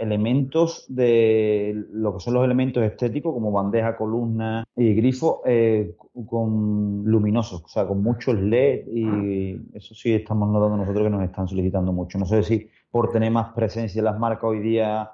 elementos 0.00 0.86
de 0.88 1.86
lo 1.92 2.14
que 2.14 2.20
son 2.20 2.34
los 2.34 2.44
elementos 2.44 2.82
estéticos, 2.82 3.32
como 3.32 3.52
bandeja, 3.52 3.96
columna 3.96 4.64
y 4.74 4.94
grifo, 4.94 5.42
eh, 5.44 5.96
con 6.26 7.04
luminosos, 7.04 7.62
o 7.64 7.68
sea, 7.68 7.86
con 7.86 8.02
muchos 8.02 8.34
LED 8.40 8.86
y 8.88 9.76
eso 9.76 9.94
sí 9.94 10.14
estamos 10.14 10.48
notando 10.48 10.76
nosotros 10.78 11.04
que 11.04 11.10
nos 11.10 11.22
están 11.22 11.48
solicitando 11.48 11.92
mucho. 11.92 12.18
No 12.18 12.26
sé 12.26 12.42
si 12.42 12.68
por 12.90 13.10
tener 13.10 13.30
más 13.30 13.52
presencia 13.52 14.00
en 14.00 14.04
las 14.06 14.18
marcas 14.18 14.44
hoy 14.44 14.60
día 14.60 15.10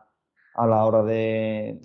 a 0.54 0.66
la 0.66 0.84
hora 0.84 1.02
de 1.02 1.80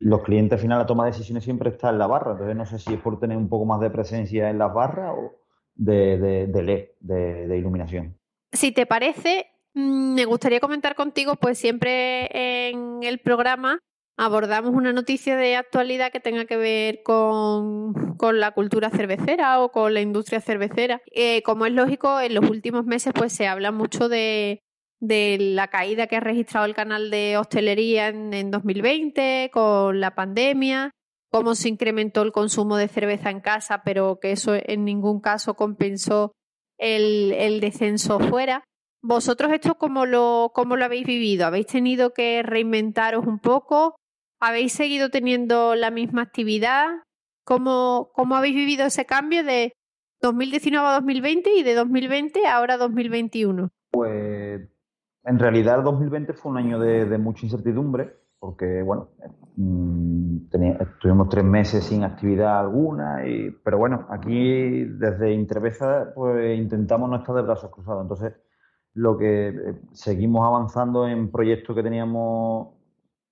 los 0.00 0.22
clientes 0.22 0.52
al 0.52 0.60
final 0.60 0.78
la 0.78 0.86
toma 0.86 1.04
de 1.04 1.10
decisiones 1.10 1.42
siempre 1.42 1.70
está 1.70 1.90
en 1.90 1.98
la 1.98 2.06
barra, 2.06 2.32
entonces 2.32 2.54
no 2.54 2.66
sé 2.66 2.78
si 2.78 2.94
es 2.94 3.00
por 3.00 3.18
tener 3.18 3.36
un 3.36 3.48
poco 3.48 3.64
más 3.64 3.80
de 3.80 3.90
presencia 3.90 4.48
en 4.48 4.58
las 4.58 4.72
barras 4.72 5.12
o 5.16 5.32
de, 5.74 6.46
de 6.46 6.62
LED, 6.62 6.88
de 7.00 7.58
iluminación. 7.58 8.16
Si 8.52 8.72
te 8.72 8.86
parece, 8.86 9.46
me 9.78 10.24
gustaría 10.24 10.60
comentar 10.60 10.94
contigo, 10.94 11.36
pues 11.36 11.58
siempre 11.58 12.68
en 12.68 13.02
el 13.02 13.20
programa 13.20 13.78
abordamos 14.16 14.74
una 14.74 14.92
noticia 14.92 15.36
de 15.36 15.54
actualidad 15.54 16.10
que 16.10 16.18
tenga 16.18 16.44
que 16.44 16.56
ver 16.56 17.02
con, 17.04 17.94
la 18.20 18.50
cultura 18.50 18.90
cervecera 18.90 19.60
o 19.60 19.70
con 19.70 19.94
la 19.94 20.00
industria 20.00 20.40
cervecera. 20.40 21.00
Eh, 21.12 21.42
como 21.44 21.64
es 21.64 21.72
lógico, 21.72 22.18
en 22.18 22.34
los 22.34 22.50
últimos 22.50 22.84
meses 22.84 23.12
pues 23.14 23.32
se 23.32 23.46
habla 23.46 23.70
mucho 23.70 24.08
de, 24.08 24.60
la 25.00 25.68
caída 25.68 26.08
que 26.08 26.16
ha 26.16 26.20
registrado 26.20 26.66
el 26.66 26.74
canal 26.74 27.10
de 27.10 27.36
hostelería 27.38 28.08
en, 28.08 28.34
en 28.34 28.50
2020 28.50 29.50
con 29.52 30.00
la 30.00 30.16
pandemia, 30.16 30.90
cómo 31.30 31.54
se 31.54 31.68
incrementó 31.68 32.22
el 32.22 32.32
consumo 32.32 32.76
de 32.76 32.88
cerveza 32.88 33.30
en 33.30 33.40
casa, 33.40 33.82
pero 33.84 34.18
que 34.20 34.32
eso 34.32 34.56
en 34.56 34.84
ningún 34.84 35.20
caso 35.20 35.54
compensó 35.54 36.32
el, 36.78 37.32
el 37.32 37.60
descenso 37.60 38.18
fuera. 38.18 38.64
¿Vosotros 39.02 39.52
esto 39.52 39.76
cómo 39.76 40.06
lo, 40.06 40.50
cómo 40.54 40.76
lo 40.76 40.84
habéis 40.84 41.06
vivido? 41.06 41.46
¿Habéis 41.46 41.66
tenido 41.66 42.12
que 42.12 42.42
reinventaros 42.42 43.26
un 43.26 43.38
poco? 43.38 43.96
¿Habéis 44.40 44.72
seguido 44.72 45.10
teniendo 45.10 45.74
la 45.74 45.90
misma 45.90 46.22
actividad? 46.22 46.86
¿Cómo, 47.44 48.10
cómo 48.12 48.36
habéis 48.36 48.56
vivido 48.56 48.86
ese 48.86 49.06
cambio 49.06 49.44
de 49.44 49.72
2019 50.20 50.86
a 50.86 50.92
2020 50.94 51.54
y 51.54 51.62
de 51.62 51.74
2020 51.74 52.46
a 52.46 52.56
ahora 52.56 52.76
2021? 52.76 53.70
Pues 53.90 54.68
en 55.24 55.38
realidad 55.38 55.78
el 55.78 55.84
2020 55.84 56.32
fue 56.34 56.52
un 56.52 56.58
año 56.58 56.78
de, 56.78 57.18
mucha 57.18 57.46
incertidumbre 57.46 58.16
porque, 58.40 58.82
bueno, 58.82 59.10
mm, 59.56 60.36
estuvimos 60.80 61.28
tres 61.28 61.44
meses 61.44 61.84
sin 61.84 62.04
actividad 62.04 62.60
alguna, 62.60 63.26
y, 63.26 63.50
pero 63.64 63.78
bueno, 63.78 64.06
aquí 64.10 64.84
desde 64.84 65.32
Interveza 65.32 66.12
pues 66.14 66.56
intentamos 66.56 67.10
no 67.10 67.16
estar 67.16 67.34
de 67.34 67.42
brazos 67.42 67.70
cruzados. 67.70 68.02
Entonces, 68.02 68.34
lo 68.98 69.16
que 69.16 69.48
eh, 69.48 69.54
seguimos 69.92 70.44
avanzando 70.44 71.06
en 71.06 71.30
proyectos 71.30 71.76
que 71.76 71.84
teníamos 71.84 72.70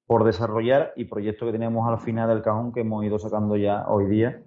por 0.06 0.24
desarrollar 0.24 0.92
y 0.94 1.06
proyectos 1.06 1.46
que 1.46 1.52
teníamos 1.52 1.88
al 1.88 1.98
final 1.98 2.28
del 2.28 2.42
cajón 2.42 2.72
que 2.72 2.80
hemos 2.80 3.04
ido 3.04 3.18
sacando 3.18 3.56
ya 3.56 3.84
hoy 3.88 4.06
día 4.06 4.44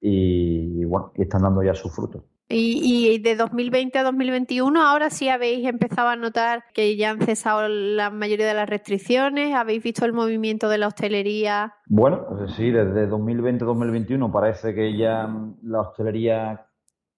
y, 0.00 0.84
bueno, 0.84 1.12
y 1.16 1.22
están 1.22 1.42
dando 1.42 1.62
ya 1.64 1.74
sus 1.74 1.92
frutos. 1.92 2.22
Y, 2.48 3.18
de 3.18 3.34
2020 3.34 3.98
a 3.98 4.04
2021, 4.04 4.80
ahora 4.80 5.10
sí 5.10 5.28
habéis 5.28 5.66
empezado 5.66 6.08
a 6.08 6.16
notar 6.16 6.62
que 6.72 6.94
ya 6.96 7.10
han 7.10 7.20
cesado 7.20 7.66
la 7.66 8.10
mayoría 8.10 8.46
de 8.46 8.54
las 8.54 8.68
restricciones, 8.68 9.54
habéis 9.54 9.82
visto 9.82 10.04
el 10.04 10.12
movimiento 10.12 10.68
de 10.68 10.78
la 10.78 10.86
hostelería. 10.86 11.74
Bueno, 11.86 12.26
pues 12.28 12.52
sí, 12.52 12.70
desde 12.70 13.08
2020 13.08 13.64
a 13.64 13.66
2021 13.66 14.30
parece 14.30 14.74
que 14.74 14.96
ya 14.96 15.28
la 15.62 15.80
hostelería 15.80 16.66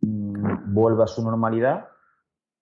mm, 0.00 0.72
vuelve 0.72 1.02
a 1.02 1.08
su 1.08 1.22
normalidad 1.22 1.88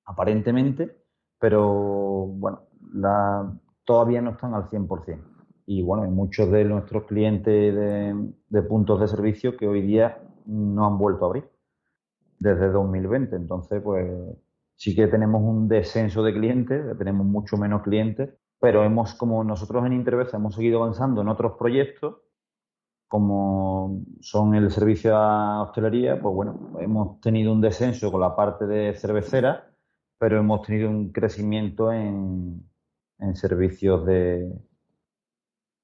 aparentemente, 0.04 0.96
pero 1.38 2.26
bueno, 2.26 2.62
la, 2.92 3.52
todavía 3.84 4.20
no 4.20 4.30
están 4.30 4.54
al 4.54 4.68
100%. 4.70 5.34
Y 5.66 5.82
bueno, 5.82 6.04
hay 6.04 6.10
muchos 6.10 6.50
de 6.50 6.64
nuestros 6.64 7.04
clientes 7.04 7.74
de, 7.74 8.62
puntos 8.62 9.00
de 9.00 9.08
servicio 9.08 9.56
que 9.56 9.66
hoy 9.66 9.82
día 9.82 10.22
no 10.46 10.86
han 10.86 10.98
vuelto 10.98 11.24
a 11.24 11.28
abrir 11.28 11.50
desde 12.38 12.70
2020. 12.70 13.36
Entonces, 13.36 13.80
pues 13.82 14.10
sí 14.76 14.94
que 14.94 15.06
tenemos 15.06 15.42
un 15.42 15.68
descenso 15.68 16.22
de 16.22 16.34
clientes, 16.34 16.98
tenemos 16.98 17.26
mucho 17.26 17.56
menos 17.56 17.82
clientes, 17.82 18.30
pero 18.60 18.84
hemos, 18.84 19.14
como 19.14 19.42
nosotros 19.42 19.86
en 19.86 19.94
Intervesa 19.94 20.36
hemos 20.36 20.54
seguido 20.54 20.82
avanzando 20.82 21.22
en 21.22 21.28
otros 21.28 21.52
proyectos, 21.58 22.16
como 23.08 24.02
son 24.20 24.54
el 24.54 24.70
servicio 24.70 25.16
a 25.16 25.62
hostelería, 25.62 26.20
pues 26.20 26.34
bueno, 26.34 26.72
hemos 26.80 27.20
tenido 27.20 27.52
un 27.52 27.60
descenso 27.60 28.10
con 28.10 28.20
la 28.20 28.34
parte 28.34 28.66
de 28.66 28.94
cervecera 28.94 29.73
pero 30.18 30.38
hemos 30.38 30.62
tenido 30.62 30.90
un 30.90 31.12
crecimiento 31.12 31.92
en, 31.92 32.64
servicios 33.34 34.04
de, 34.04 34.52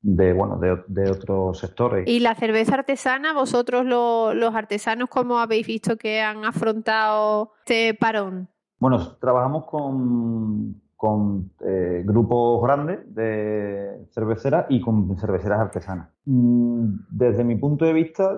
de 0.03 0.33
bueno 0.35 0.59
de, 0.59 1.11
otros 1.11 1.59
sectores. 1.59 2.07
¿Y 2.07 2.21
la 2.21 2.35
cerveza 2.35 2.75
artesana, 2.75 3.33
vosotros 3.33 3.85
los 3.87 4.55
artesanos, 4.55 5.09
cómo 5.09 5.39
habéis 5.39 5.67
visto 5.67 5.97
que 5.97 6.21
han 6.21 6.45
afrontado 6.45 7.53
este 7.61 7.95
parón? 7.95 8.49
Bueno, 8.79 9.17
trabajamos 9.17 9.65
con, 9.67 10.81
con 10.97 11.51
eh, 11.61 12.03
grupos 12.05 12.63
grandes 12.63 13.15
de 13.15 14.07
cerveceras 14.13 14.67
y 14.69 14.83
con 14.83 15.17
cerveceras 15.17 15.61
artesanas. 15.61 16.11
Mm, 16.27 17.07
desde 17.11 17.43
mi 17.43 17.57
punto 17.57 17.87
de 17.87 17.95
vista, 17.95 18.37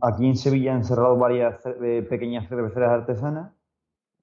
aquí 0.00 0.26
en 0.26 0.36
Sevilla 0.36 0.74
han 0.74 0.84
cerrado 0.84 1.16
varias 1.16 1.64
eh, 1.66 2.04
pequeñas 2.10 2.48
cerveceras 2.48 2.90
artesanas 2.90 3.52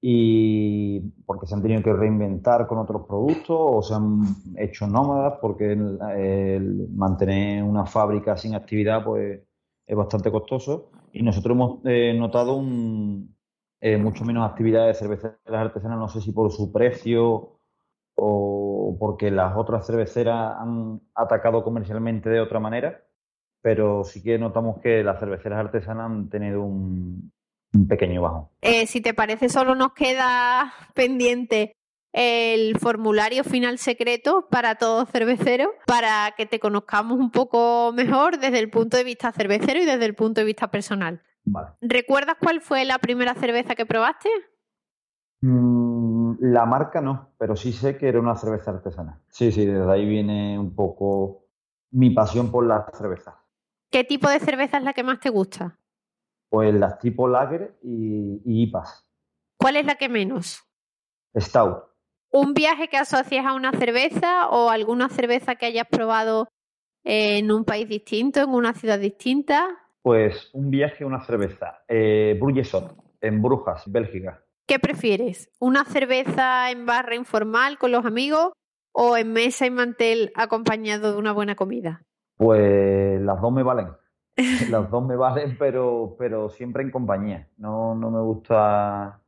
y 0.01 1.00
porque 1.25 1.48
se 1.48 1.56
han 1.56 1.62
tenido 1.62 1.82
que 1.84 1.94
reinventar 1.94 2.68
con 2.68 2.77
otros 2.77 3.08
productos 3.08 3.58
o 3.60 3.82
se 3.82 3.94
han 3.96 4.24
hecho 4.58 4.88
nómadas 4.88 5.39
porque 5.42 5.74
el, 5.74 6.88
mantener 6.92 7.63
una 7.63 7.86
fábrica 7.86 8.38
sin 8.38 8.56
actividad 8.56 9.04
pues 9.04 9.42
es 9.86 9.96
bastante 9.98 10.32
costoso. 10.32 10.92
Y 11.13 11.24
nosotros 11.24 11.56
hemos 11.56 11.80
eh, 11.86 12.13
notado 12.18 12.56
un, 12.56 13.36
eh, 13.82 13.98
mucho 13.98 14.24
menos 14.25 14.50
actividad 14.50 14.88
de 14.88 14.94
cerveceras 14.94 15.38
artesanas. 15.48 15.98
No 16.00 16.10
sé 16.10 16.22
si 16.22 16.32
por 16.32 16.51
su 16.51 16.72
precio 16.72 17.60
o 18.16 18.98
porque 19.00 19.32
las 19.32 19.56
otras 19.58 19.86
cerveceras 19.88 20.58
han 20.60 21.01
atacado 21.16 21.63
comercialmente 21.63 22.30
de 22.30 22.42
otra 22.42 22.60
manera 22.60 23.04
pero 23.62 24.04
sí 24.06 24.24
que 24.24 24.38
notamos 24.38 24.80
que 24.80 25.04
las 25.04 25.20
cerveceras 25.20 25.60
artesanas 25.60 26.06
han 26.06 26.30
tenido 26.30 26.62
un, 26.62 27.34
un 27.74 27.88
pequeño 27.88 28.22
bajo. 28.22 28.52
Eh, 28.62 28.88
si 28.88 29.02
te 29.02 29.14
parece, 29.14 29.50
solo 29.50 29.76
nos 29.76 29.94
queda 29.94 30.74
pendiente 30.94 31.74
el 32.14 32.80
formulario 32.80 33.44
final 33.44 33.78
secreto 33.78 34.48
para 34.50 34.76
todos 34.76 35.10
cerveceros 35.10 35.70
para 35.86 36.34
que 36.36 36.46
te 36.46 36.60
conozcamos 36.60 37.20
un 37.20 37.30
poco 37.30 37.92
mejor 37.94 38.40
desde 38.40 38.60
el 38.60 38.70
punto 38.70 38.98
de 38.98 39.04
vista 39.04 39.32
cervecero 39.32 39.80
y 39.82 39.86
desde 39.86 40.06
el 40.06 40.16
punto 40.16 40.42
de 40.42 40.46
vista 40.46 40.72
personal. 40.72 41.22
¿Recuerdas 41.82 42.38
cuál 42.40 42.62
fue 42.62 42.86
la 42.86 42.98
primera 42.98 43.36
cerveza 43.36 43.76
que 43.76 43.86
probaste? 43.86 44.30
Mm, 45.42 46.38
la 46.40 46.66
marca 46.66 47.02
no, 47.02 47.34
pero 47.38 47.56
sí 47.56 47.72
sé 47.72 47.98
que 47.98 48.08
era 48.08 48.20
una 48.20 48.36
cerveza 48.36 48.72
artesana. 48.72 49.22
Sí, 49.30 49.52
sí, 49.52 49.66
desde 49.66 49.92
ahí 49.92 50.06
viene 50.06 50.58
un 50.58 50.74
poco 50.76 51.46
mi 51.92 52.10
pasión 52.10 52.52
por 52.52 52.66
la 52.66 52.88
cerveza. 52.94 53.44
¿Qué 53.92 54.04
tipo 54.04 54.28
de 54.30 54.40
cerveza 54.40 54.78
es 54.78 54.84
la 54.84 54.94
que 54.94 55.04
más 55.04 55.20
te 55.20 55.30
gusta? 55.30 55.78
Pues 56.50 56.74
las 56.74 57.00
tipo 57.00 57.27
lager 57.27 57.77
y, 57.84 58.42
y 58.46 58.63
IPAs. 58.63 59.06
¿Cuál 59.58 59.75
es 59.77 59.86
la 59.86 59.96
que 59.96 60.10
menos? 60.10 60.63
Stout. 61.36 61.84
¿Un 62.32 62.54
viaje 62.54 62.89
que 62.89 62.98
asocies 62.98 63.46
a 63.46 63.54
una 63.54 63.72
cerveza 63.72 64.50
o 64.50 64.70
alguna 64.70 65.10
cerveza 65.10 65.56
que 65.56 65.66
hayas 65.66 65.88
probado 65.88 66.48
en 67.04 67.51
un 67.51 67.63
país 67.63 67.88
distinto, 67.88 68.42
en 68.42 68.50
una 68.50 68.74
ciudad 68.74 69.00
distinta? 69.00 69.68
Pues 70.01 70.50
un 70.54 70.70
viaje 70.70 71.04
a 71.04 71.08
una 71.08 71.24
cerveza. 71.25 71.84
Eh, 71.88 72.39
en 73.22 73.42
Brujas, 73.42 73.84
Bélgica. 73.88 74.44
¿Qué 74.68 74.80
prefieres? 74.80 75.50
¿Una 75.60 75.86
cerveza 75.86 76.70
en 76.70 76.86
barra 76.86 77.16
informal 77.16 77.77
con 77.77 77.92
los 77.92 78.06
amigos 78.06 78.51
o 78.92 79.16
en 79.16 79.32
mesa 79.32 79.66
y 79.66 79.72
mantel 79.72 80.32
acompañado 80.36 81.13
de 81.13 81.18
una 81.18 81.32
buena 81.32 81.56
comida? 81.56 82.04
Pues 82.36 83.22
las 83.22 83.42
dos 83.42 83.51
me 83.51 83.63
valen. 83.63 83.88
Las 84.70 84.89
dos 84.89 85.06
me 85.06 85.15
valen, 85.15 85.58
pero, 85.58 86.15
pero 86.17 86.50
siempre 86.50 86.84
en 86.84 86.91
compañía. 86.91 87.48
No, 87.58 87.96
no 87.96 88.12
me 88.12 88.22
gusta 88.22 89.22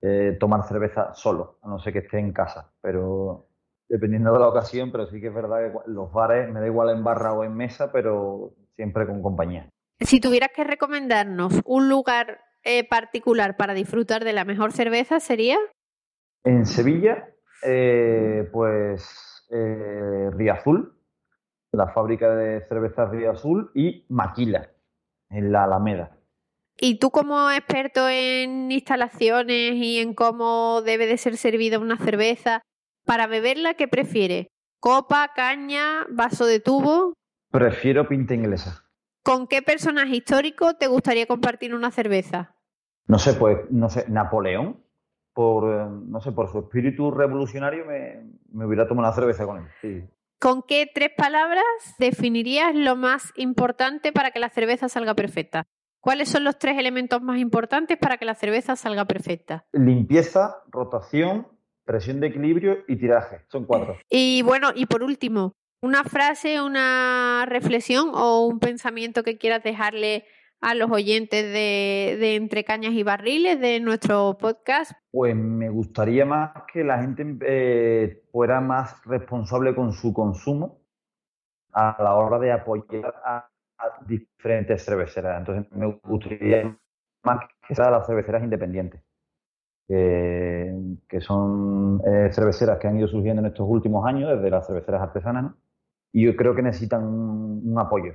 eh, 0.00 0.36
tomar 0.38 0.66
cerveza 0.66 1.12
solo, 1.14 1.58
a 1.62 1.68
no 1.68 1.78
ser 1.78 1.92
que 1.92 1.98
esté 2.00 2.18
en 2.18 2.32
casa. 2.32 2.72
Pero 2.80 3.48
dependiendo 3.88 4.32
de 4.32 4.38
la 4.38 4.48
ocasión, 4.48 4.90
pero 4.92 5.06
sí 5.06 5.20
que 5.20 5.28
es 5.28 5.34
verdad 5.34 5.72
que 5.72 5.90
los 5.90 6.12
bares 6.12 6.50
me 6.50 6.60
da 6.60 6.66
igual 6.66 6.90
en 6.90 7.04
barra 7.04 7.32
o 7.32 7.44
en 7.44 7.54
mesa, 7.54 7.90
pero 7.92 8.52
siempre 8.74 9.06
con 9.06 9.22
compañía. 9.22 9.68
Si 10.00 10.20
tuvieras 10.20 10.50
que 10.54 10.64
recomendarnos 10.64 11.60
un 11.64 11.88
lugar 11.88 12.40
eh, 12.62 12.86
particular 12.88 13.56
para 13.56 13.74
disfrutar 13.74 14.24
de 14.24 14.32
la 14.32 14.44
mejor 14.44 14.72
cerveza, 14.72 15.20
¿sería? 15.20 15.56
En 16.44 16.66
Sevilla, 16.66 17.28
eh, 17.64 18.48
pues 18.52 19.46
eh, 19.50 20.50
Azul, 20.52 20.95
la 21.76 21.88
fábrica 21.88 22.34
de 22.34 22.60
cervezas 22.68 23.10
Río 23.10 23.32
Azul, 23.32 23.70
y 23.74 24.04
Maquila, 24.08 24.70
en 25.30 25.52
la 25.52 25.64
Alameda. 25.64 26.16
Y 26.78 26.98
tú 26.98 27.10
como 27.10 27.50
experto 27.50 28.08
en 28.08 28.70
instalaciones 28.70 29.74
y 29.74 29.98
en 29.98 30.14
cómo 30.14 30.82
debe 30.82 31.06
de 31.06 31.16
ser 31.16 31.36
servida 31.36 31.78
una 31.78 31.96
cerveza, 31.96 32.62
para 33.06 33.26
beberla, 33.26 33.74
¿qué 33.74 33.88
prefieres? 33.88 34.48
¿Copa, 34.80 35.32
caña, 35.34 36.06
vaso 36.10 36.44
de 36.44 36.60
tubo? 36.60 37.14
Prefiero 37.50 38.06
pinta 38.08 38.34
inglesa. 38.34 38.84
¿Con 39.22 39.46
qué 39.46 39.62
personaje 39.62 40.16
histórico 40.16 40.74
te 40.74 40.86
gustaría 40.86 41.26
compartir 41.26 41.74
una 41.74 41.90
cerveza? 41.90 42.54
No 43.06 43.18
sé, 43.18 43.34
pues, 43.34 43.58
no 43.70 43.88
sé, 43.88 44.04
Napoleón, 44.08 44.82
por, 45.32 45.72
eh, 45.72 45.86
no 46.06 46.20
sé, 46.20 46.32
por 46.32 46.50
su 46.50 46.58
espíritu 46.58 47.10
revolucionario 47.10 47.86
me, 47.86 48.22
me 48.52 48.66
hubiera 48.66 48.86
tomado 48.86 49.08
una 49.08 49.14
cerveza 49.14 49.46
con 49.46 49.58
él. 49.58 49.68
Sí. 49.80 50.04
¿Con 50.38 50.62
qué 50.62 50.90
tres 50.92 51.10
palabras 51.16 51.64
definirías 51.98 52.74
lo 52.74 52.94
más 52.94 53.32
importante 53.36 54.12
para 54.12 54.32
que 54.32 54.38
la 54.38 54.50
cerveza 54.50 54.88
salga 54.88 55.14
perfecta? 55.14 55.66
¿Cuáles 56.00 56.28
son 56.28 56.44
los 56.44 56.58
tres 56.58 56.78
elementos 56.78 57.22
más 57.22 57.38
importantes 57.38 57.96
para 57.96 58.18
que 58.18 58.26
la 58.26 58.34
cerveza 58.34 58.76
salga 58.76 59.06
perfecta? 59.06 59.66
Limpieza, 59.72 60.62
rotación, 60.68 61.48
presión 61.84 62.20
de 62.20 62.26
equilibrio 62.26 62.84
y 62.86 62.96
tiraje. 62.96 63.46
Son 63.48 63.64
cuatro. 63.64 63.96
Y 64.10 64.42
bueno, 64.42 64.72
y 64.74 64.86
por 64.86 65.02
último, 65.02 65.54
una 65.80 66.04
frase, 66.04 66.60
una 66.60 67.46
reflexión 67.48 68.10
o 68.12 68.46
un 68.46 68.58
pensamiento 68.58 69.22
que 69.22 69.38
quieras 69.38 69.62
dejarle 69.62 70.26
a 70.66 70.74
los 70.74 70.90
oyentes 70.90 71.44
de, 71.44 72.34
Entre 72.34 72.64
Cañas 72.64 72.92
y 72.92 73.04
Barriles 73.04 73.60
de 73.60 73.78
nuestro 73.78 74.36
podcast? 74.36 74.90
Pues 75.12 75.36
me 75.36 75.68
gustaría 75.68 76.26
más 76.26 76.64
que 76.72 76.82
la 76.82 77.00
gente 77.00 77.38
eh, 77.42 78.24
fuera 78.32 78.60
más 78.60 79.00
responsable 79.04 79.76
con 79.76 79.92
su 79.92 80.12
consumo 80.12 80.80
a 81.72 81.96
la 82.02 82.14
hora 82.14 82.40
de 82.40 82.50
apoyar 82.50 83.14
a 83.24 83.48
diferentes 84.08 84.84
cerveceras. 84.84 85.38
Entonces 85.38 85.70
me 85.70 86.00
gustaría 86.02 86.76
más 87.22 87.46
que 87.68 87.74
sea 87.76 87.88
las 87.92 88.04
cerveceras 88.04 88.42
independientes, 88.42 89.00
que, 89.86 91.20
son 91.20 92.02
eh, 92.04 92.30
cerveceras 92.32 92.80
que 92.80 92.88
han 92.88 92.98
ido 92.98 93.06
surgiendo 93.06 93.40
en 93.40 93.46
estos 93.46 93.68
últimos 93.68 94.04
años, 94.04 94.30
desde 94.30 94.50
las 94.50 94.66
cerveceras 94.66 95.00
artesanas, 95.00 95.54
y 96.12 96.24
yo 96.24 96.34
creo 96.34 96.56
que 96.56 96.62
necesitan 96.62 97.04
un, 97.04 97.78
apoyo. 97.78 98.14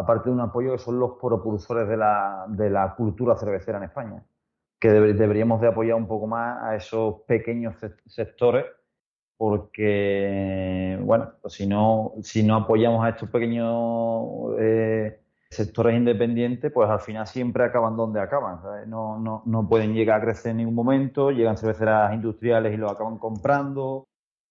Aparte 0.00 0.30
de 0.30 0.34
un 0.34 0.40
apoyo 0.40 0.72
que 0.72 0.78
son 0.78 0.98
los 0.98 1.12
propulsores 1.20 1.88
de 1.88 1.96
la, 1.96 2.94
cultura 2.96 3.36
cervecera 3.36 3.78
en 3.78 3.84
España, 3.84 4.24
que 4.78 4.90
deberíamos 4.90 5.60
de 5.60 5.68
apoyar 5.68 5.96
un 5.96 6.06
poco 6.06 6.26
más 6.26 6.62
a 6.62 6.76
esos 6.76 7.22
pequeños 7.26 7.76
sectores 8.06 8.64
porque, 9.40 10.98
bueno, 11.02 11.32
pues 11.40 11.54
si 11.54 11.66
no, 11.66 12.12
si 12.22 12.42
no 12.42 12.56
apoyamos 12.56 13.02
a 13.02 13.08
estos 13.08 13.30
pequeños 13.30 14.54
eh, 14.58 15.18
sectores 15.50 15.96
independientes, 15.96 16.70
pues 16.70 16.90
al 16.90 17.00
final 17.00 17.26
siempre 17.26 17.64
acaban 17.64 17.96
donde 17.96 18.20
acaban. 18.20 18.60
No, 18.86 19.18
no, 19.18 19.42
no, 19.46 19.66
pueden 19.66 19.94
llegar 19.94 20.20
a 20.20 20.24
crecer 20.24 20.50
en 20.50 20.58
ningún 20.58 20.74
momento, 20.74 21.30
llegan 21.30 21.56
cerveceras 21.56 22.12
industriales 22.12 22.74
y 22.74 22.76
lo 22.76 22.90
acaban 22.90 23.16
comprando. 23.18 24.08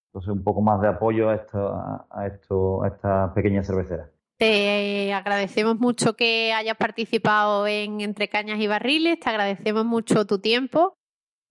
Entonces, 0.08 0.32
un 0.32 0.42
poco 0.42 0.60
más 0.60 0.80
de 0.80 0.88
apoyo 0.88 1.30
a, 1.30 1.36
esto, 1.36 1.72
a, 2.10 2.26
esto, 2.26 2.82
a 2.82 2.88
estas 2.88 3.30
pequeñas 3.32 3.68
cerveceras. 3.68 4.10
Te 4.40 5.12
agradecemos 5.12 5.78
mucho 5.78 6.14
que 6.14 6.54
hayas 6.54 6.78
participado 6.78 7.66
en 7.66 8.00
Entre 8.00 8.30
Cañas 8.30 8.58
y 8.58 8.66
Barriles, 8.66 9.20
te 9.20 9.28
agradecemos 9.28 9.84
mucho 9.84 10.26
tu 10.26 10.38
tiempo 10.38 10.96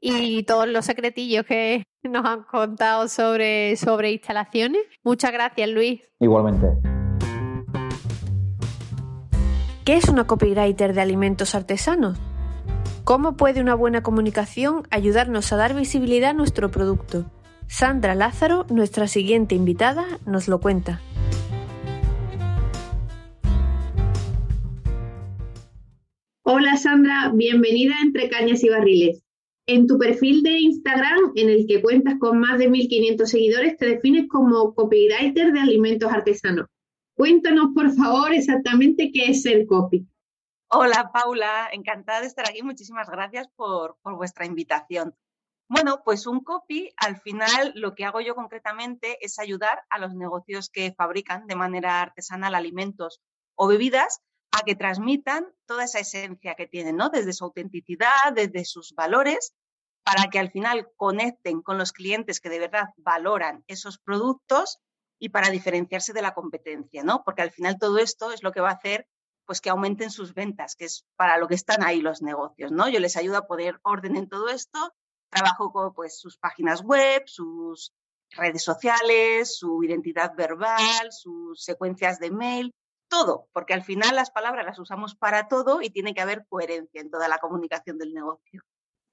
y 0.02 0.42
todos 0.42 0.68
los 0.68 0.86
secretillos 0.86 1.46
que 1.46 1.84
nos 2.02 2.26
han 2.26 2.46
contado 2.46 3.08
sobre, 3.08 3.76
sobre 3.76 4.14
instalaciones. 4.14 4.82
Muchas 5.04 5.32
gracias, 5.32 5.70
Luis. 5.70 6.02
Igualmente. 6.20 6.66
¿Qué 9.86 9.94
es 9.94 10.10
una 10.10 10.26
copywriter 10.26 10.96
de 10.96 11.02
alimentos 11.02 11.54
artesanos? 11.54 12.18
¿Cómo 13.04 13.38
puede 13.38 13.62
una 13.62 13.76
buena 13.76 14.02
comunicación 14.02 14.88
ayudarnos 14.90 15.54
a 15.54 15.58
dar 15.58 15.76
visibilidad 15.76 16.32
a 16.32 16.34
nuestro 16.34 16.72
producto? 16.72 17.26
Sandra 17.68 18.16
Lázaro, 18.16 18.66
nuestra 18.72 19.08
siguiente 19.08 19.54
invitada, 19.54 20.08
nos 20.26 20.48
lo 20.48 20.60
cuenta. 20.60 21.02
Hola 26.52 26.78
Sandra, 26.78 27.30
bienvenida 27.32 27.94
Entre 28.02 28.28
Cañas 28.28 28.64
y 28.64 28.70
Barriles. 28.70 29.24
En 29.68 29.86
tu 29.86 30.00
perfil 30.00 30.42
de 30.42 30.58
Instagram, 30.58 31.34
en 31.36 31.48
el 31.48 31.68
que 31.68 31.80
cuentas 31.80 32.16
con 32.20 32.40
más 32.40 32.58
de 32.58 32.72
1.500 32.72 33.26
seguidores, 33.28 33.78
te 33.78 33.86
defines 33.86 34.28
como 34.28 34.74
copywriter 34.74 35.54
de 35.54 35.60
alimentos 35.60 36.12
artesanos. 36.12 36.66
Cuéntanos, 37.14 37.68
por 37.76 37.94
favor, 37.94 38.34
exactamente 38.34 39.12
qué 39.14 39.26
es 39.26 39.46
el 39.46 39.68
copy. 39.68 40.08
Hola, 40.72 41.12
Paula. 41.14 41.70
Encantada 41.72 42.22
de 42.22 42.26
estar 42.26 42.50
aquí. 42.50 42.64
Muchísimas 42.64 43.12
gracias 43.12 43.48
por, 43.56 43.98
por 44.02 44.16
vuestra 44.16 44.48
invitación. 44.48 45.14
Bueno, 45.68 46.02
pues 46.04 46.26
un 46.26 46.40
copy, 46.40 46.92
al 46.98 47.22
final 47.22 47.74
lo 47.76 47.94
que 47.94 48.06
hago 48.06 48.22
yo 48.22 48.34
concretamente 48.34 49.24
es 49.24 49.38
ayudar 49.38 49.84
a 49.92 50.00
los 50.00 50.16
negocios 50.16 50.72
que 50.72 50.96
fabrican 50.98 51.46
de 51.46 51.56
manera 51.56 52.02
artesanal 52.02 52.56
alimentos 52.56 53.22
o 53.54 53.68
bebidas 53.68 54.24
a 54.52 54.64
que 54.64 54.76
transmitan 54.76 55.46
toda 55.66 55.84
esa 55.84 56.00
esencia 56.00 56.56
que 56.56 56.68
tienen, 56.68 56.96
¿no? 56.96 57.10
Desde 57.10 57.34
su 57.34 57.46
autenticidad, 57.46 58.34
desde 58.34 58.66
sus 58.66 58.94
valores, 58.94 59.54
para 60.04 60.30
que 60.30 60.40
al 60.40 60.52
final 60.52 60.90
conecten 60.96 61.62
con 61.62 61.78
los 61.78 61.92
clientes 61.92 62.40
que 62.40 62.50
de 62.50 62.60
verdad 62.60 62.90
valoran 62.98 63.64
esos 63.68 64.00
productos 64.00 64.80
y 65.20 65.30
para 65.30 65.50
diferenciarse 65.50 66.14
de 66.14 66.22
la 66.22 66.34
competencia, 66.34 67.04
¿no? 67.04 67.24
Porque 67.24 67.42
al 67.42 67.52
final 67.52 67.78
todo 67.78 68.00
esto 68.00 68.32
es 68.32 68.42
lo 68.42 68.52
que 68.52 68.62
va 68.62 68.70
a 68.70 68.74
hacer 68.74 69.08
pues 69.46 69.62
que 69.62 69.72
aumenten 69.72 70.12
sus 70.12 70.36
ventas, 70.36 70.76
que 70.76 70.86
es 70.86 71.08
para 71.16 71.40
lo 71.40 71.48
que 71.48 71.56
están 71.56 71.84
ahí 71.84 72.02
los 72.02 72.22
negocios, 72.22 72.72
¿no? 72.72 72.88
Yo 72.88 73.00
les 73.00 73.18
ayudo 73.18 73.38
a 73.38 73.48
poner 73.48 73.80
orden 73.82 74.16
en 74.16 74.30
todo 74.30 74.48
esto, 74.48 74.94
trabajo 75.30 75.72
con 75.72 75.92
pues 75.92 76.20
sus 76.20 76.38
páginas 76.38 76.84
web, 76.84 77.24
sus 77.26 77.92
redes 78.30 78.64
sociales, 78.64 79.58
su 79.58 79.84
identidad 79.84 80.36
verbal, 80.36 81.12
sus 81.12 81.64
secuencias 81.64 82.20
de 82.20 82.30
mail, 82.30 82.76
todo, 83.10 83.48
porque 83.52 83.74
al 83.74 83.84
final 83.84 84.16
las 84.16 84.32
palabras 84.32 84.66
las 84.66 84.80
usamos 84.80 85.16
para 85.16 85.48
todo 85.48 85.82
y 85.82 85.90
tiene 85.90 86.14
que 86.14 86.22
haber 86.22 86.46
coherencia 86.48 87.02
en 87.02 87.10
toda 87.10 87.28
la 87.28 87.40
comunicación 87.40 87.98
del 87.98 88.14
negocio. 88.14 88.62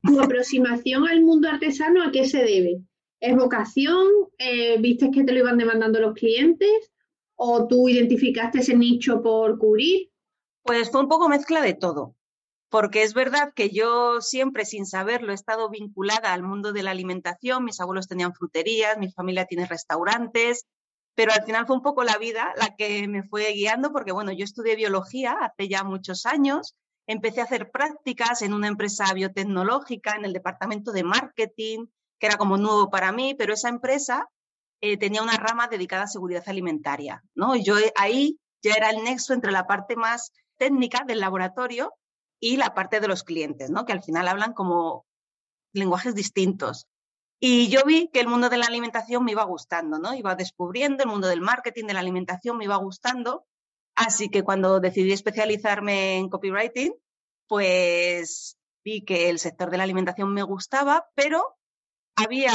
¿Tu 0.03 0.21
aproximación 0.21 1.09
al 1.09 1.23
mundo 1.23 1.49
artesano 1.49 2.05
a 2.05 2.13
qué 2.13 2.29
se 2.29 2.45
debe? 2.45 2.83
¿Es 3.19 3.35
vocación? 3.35 4.07
Eh, 4.39 4.79
¿Viste 4.79 5.11
que 5.11 5.25
te 5.25 5.33
lo 5.33 5.41
iban 5.41 5.57
demandando 5.57 5.99
los 6.01 6.15
clientes? 6.15 6.93
¿O 7.35 7.67
tú 7.67 7.89
identificaste 7.89 8.59
ese 8.61 8.77
nicho 8.77 9.23
por 9.23 9.59
cubrir? 9.59 10.11
Pues 10.63 10.91
fue 10.91 11.01
un 11.01 11.09
poco 11.09 11.29
mezcla 11.29 11.61
de 11.63 11.75
todo. 11.75 12.15
porque 12.69 13.03
es 13.03 13.15
verdad 13.15 13.53
que 13.55 13.71
yo 13.71 14.21
siempre, 14.21 14.65
sin 14.65 14.87
saberlo, 14.87 15.33
he 15.33 15.35
estado 15.35 15.71
vinculada 15.71 16.33
al 16.35 16.43
mundo 16.43 16.73
de 16.73 16.83
la 16.83 16.91
alimentación. 16.91 17.65
Mis 17.65 17.81
abuelos 17.81 18.09
tenían 18.09 18.35
fruterías, 18.35 18.99
mi 18.99 19.11
familia 19.11 19.47
tiene 19.47 19.67
restaurantes, 19.67 20.67
pero 21.17 21.33
al 21.33 21.43
final 21.45 21.67
fue 21.67 21.75
un 21.75 21.83
poco 21.83 22.05
la 22.05 22.19
vida 22.19 22.53
la 22.57 22.77
que 22.77 23.09
me 23.09 23.25
fue 23.25 23.51
guiando, 23.53 23.91
porque 23.91 24.13
bueno, 24.13 24.31
yo 24.33 24.45
estudié 24.45 24.77
biología 24.77 25.33
hace 25.41 25.69
ya 25.69 25.83
muchos 25.83 26.27
años, 26.27 26.77
empecé 27.09 27.41
a 27.41 27.45
hacer 27.45 27.71
prácticas 27.71 28.43
en 28.43 28.53
una 28.53 28.69
empresa 28.69 29.13
biotecnológica, 29.15 30.15
en 30.15 30.27
el 30.27 30.33
departamento 30.33 30.93
de 30.93 31.05
marketing, 31.05 31.87
que 32.21 32.27
era 32.27 32.37
como 32.37 32.59
nuevo 32.59 32.91
para 32.91 33.13
mí, 33.13 33.35
pero 33.35 33.55
esa 33.55 33.71
empresa 33.71 34.29
eh, 34.83 34.99
tenía 34.99 35.23
una 35.23 35.39
rama 35.39 35.69
dedicada 35.69 36.05
a 36.05 36.09
seguridad 36.09 36.45
alimentaria, 36.47 37.25
¿no? 37.35 37.57
yo 37.57 37.77
ahí 37.97 38.39
ya 38.63 38.75
era 38.75 38.91
el 38.91 39.03
nexo 39.03 39.33
entre 39.33 39.53
la 39.53 39.67
parte 39.67 39.97
más 39.97 40.33
técnica 40.59 41.05
del 41.07 41.21
laboratorio 41.21 41.95
y 42.41 42.59
la 42.59 42.75
parte 42.75 43.01
de 43.01 43.09
los 43.09 43.23
clientes, 43.23 43.71
¿no? 43.71 43.87
Que 43.87 43.93
al 43.93 44.03
final 44.03 44.29
hablan 44.29 44.53
como 44.53 45.07
lenguajes 45.73 46.15
distintos. 46.15 46.87
Y 47.39 47.69
yo 47.69 47.83
vi 47.85 48.09
que 48.09 48.21
el 48.21 48.29
mundo 48.29 48.49
de 48.49 48.57
la 48.57 48.67
alimentación 48.67 49.25
me 49.25 49.33
iba 49.33 49.45
gustando, 49.45 49.99
¿no? 49.99 50.15
Iba 50.15 50.35
descubriendo 50.35 51.03
el 51.03 51.11
mundo 51.11 51.29
del 51.29 51.43
marketing, 51.43 51.85
de 51.85 51.95
la 51.95 52.01
alimentación, 52.01 52.57
me 52.57 52.65
iba 52.65 52.77
gustando. 52.77 53.47
Así 53.95 54.29
que 54.29 54.43
cuando 54.43 54.81
decidí 54.81 55.13
especializarme 55.13 56.17
en 56.17 56.29
copywriting, 56.29 56.95
pues 57.47 58.57
vi 58.85 59.05
que 59.05 59.29
el 59.29 59.39
sector 59.39 59.71
de 59.71 59.77
la 59.79 59.85
alimentación 59.85 60.33
me 60.33 60.43
gustaba, 60.43 61.09
pero 61.15 61.57
había 62.15 62.53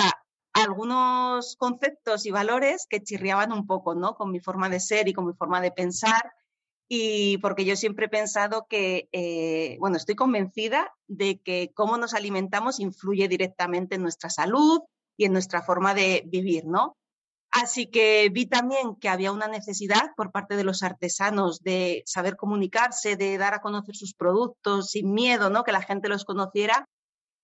algunos 0.54 1.56
conceptos 1.56 2.26
y 2.26 2.32
valores 2.32 2.86
que 2.90 3.02
chirriaban 3.02 3.52
un 3.52 3.68
poco, 3.68 3.96
¿no? 3.96 4.16
Con 4.16 4.32
mi 4.32 4.40
forma 4.40 4.70
de 4.70 4.80
ser 4.80 5.08
y 5.08 5.14
con 5.14 5.28
mi 5.28 5.34
forma 5.34 5.62
de 5.62 5.72
pensar 5.72 6.34
y 6.94 7.38
porque 7.38 7.64
yo 7.64 7.78
siempre 7.78 8.08
he 8.08 8.10
pensado 8.10 8.68
que, 8.68 9.08
eh, 9.14 9.78
bueno, 9.80 9.96
estoy 9.96 10.16
convencida 10.16 10.94
de 11.08 11.40
que 11.40 11.72
cómo 11.74 11.96
nos 11.96 12.14
alimentamos 12.14 12.82
influye 12.82 13.30
directamente 13.30 13.96
en 13.96 14.02
nuestra 14.02 14.30
salud 14.30 14.82
y 15.16 15.24
en 15.24 15.32
nuestra 15.32 15.62
forma 15.62 15.94
de 15.94 16.24
vivir, 16.26 16.66
¿no? 16.66 16.98
Así 17.50 17.88
que 17.88 18.28
vi 18.30 18.46
también 18.46 18.98
que 18.98 19.08
había 19.08 19.32
una 19.32 19.48
necesidad 19.48 20.12
por 20.18 20.34
parte 20.34 20.58
de 20.58 20.66
los 20.66 20.84
artesanos 20.84 21.62
de 21.62 22.04
saber 22.06 22.36
comunicarse, 22.36 23.16
de 23.16 23.38
dar 23.38 23.54
a 23.54 23.62
conocer 23.62 23.96
sus 23.96 24.14
productos 24.14 24.90
sin 24.90 25.14
miedo, 25.14 25.50
¿no? 25.50 25.64
Que 25.64 25.72
la 25.72 25.84
gente 25.84 26.10
los 26.10 26.26
conociera. 26.26 26.90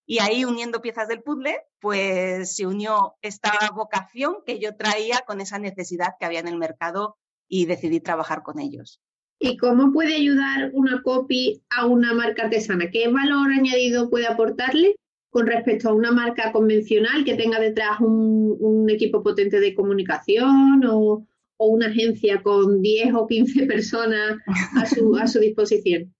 Y 0.06 0.20
ahí, 0.20 0.44
uniendo 0.44 0.82
piezas 0.82 1.08
del 1.08 1.24
puzzle, 1.24 1.62
pues 1.80 2.54
se 2.54 2.68
unió 2.68 3.16
esta 3.22 3.54
vocación 3.74 4.40
que 4.46 4.60
yo 4.60 4.76
traía 4.76 5.22
con 5.26 5.40
esa 5.40 5.58
necesidad 5.58 6.16
que 6.20 6.26
había 6.26 6.42
en 6.42 6.50
el 6.50 6.58
mercado 6.58 7.18
y 7.48 7.66
decidí 7.66 8.02
trabajar 8.02 8.44
con 8.44 8.60
ellos. 8.60 9.00
¿Y 9.40 9.58
cómo 9.58 9.92
puede 9.94 10.16
ayudar 10.16 10.72
una 10.74 11.02
copy 11.04 11.62
a 11.70 11.86
una 11.86 12.14
marca 12.14 12.44
artesana? 12.44 12.90
¿Qué 12.90 13.08
valor 13.08 13.52
añadido 13.52 14.10
puede 14.10 14.26
aportarle 14.26 14.96
con 15.30 15.46
respecto 15.46 15.90
a 15.90 15.94
una 15.94 16.12
marca 16.12 16.52
convencional 16.52 17.24
que 17.24 17.36
tenga 17.36 17.60
detrás 17.60 18.00
un, 18.00 18.90
equipo 18.90 19.22
potente 19.22 19.60
de 19.60 19.76
comunicación 19.76 20.82
o, 20.90 21.28
una 21.60 21.88
agencia 21.88 22.42
con 22.42 22.82
10 22.82 23.14
o 23.16 23.28
15 23.28 23.66
personas 23.66 24.38
a 24.76 25.28
su, 25.28 25.40
disposición? 25.40 26.16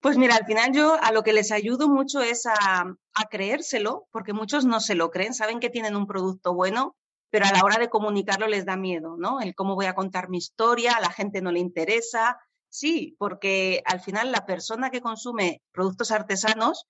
Pues 0.00 0.16
mira, 0.16 0.34
al 0.36 0.46
final 0.46 0.72
yo 0.72 0.96
a 1.00 1.12
lo 1.12 1.22
que 1.22 1.32
les 1.32 1.52
ayudo 1.52 1.88
mucho 1.88 2.22
es 2.22 2.46
a, 2.46 2.96
creérselo, 3.30 4.06
porque 4.10 4.32
muchos 4.32 4.64
no 4.64 4.80
se 4.80 4.94
lo 4.94 5.10
creen, 5.10 5.34
saben 5.34 5.60
que 5.60 5.70
tienen 5.70 5.94
un 5.94 6.06
producto 6.06 6.54
bueno, 6.54 6.96
pero 7.30 7.46
a 7.46 7.52
la 7.52 7.62
hora 7.64 7.78
de 7.78 7.88
comunicarlo 7.88 8.46
les 8.46 8.66
da 8.66 8.76
miedo, 8.76 9.16
¿no? 9.16 9.40
El 9.40 9.54
cómo 9.54 9.74
voy 9.74 9.86
a 9.86 9.94
contar 9.94 10.28
mi 10.28 10.38
historia, 10.38 10.92
a 10.92 11.00
la 11.00 11.10
gente 11.10 11.40
no 11.40 11.52
le 11.52 11.60
interesa. 11.60 12.38
Sí, 12.68 13.16
porque 13.18 13.82
al 13.86 14.00
final 14.00 14.30
la 14.32 14.46
persona 14.46 14.90
que 14.90 15.00
consume 15.00 15.62
productos 15.72 16.10
artesanos 16.10 16.86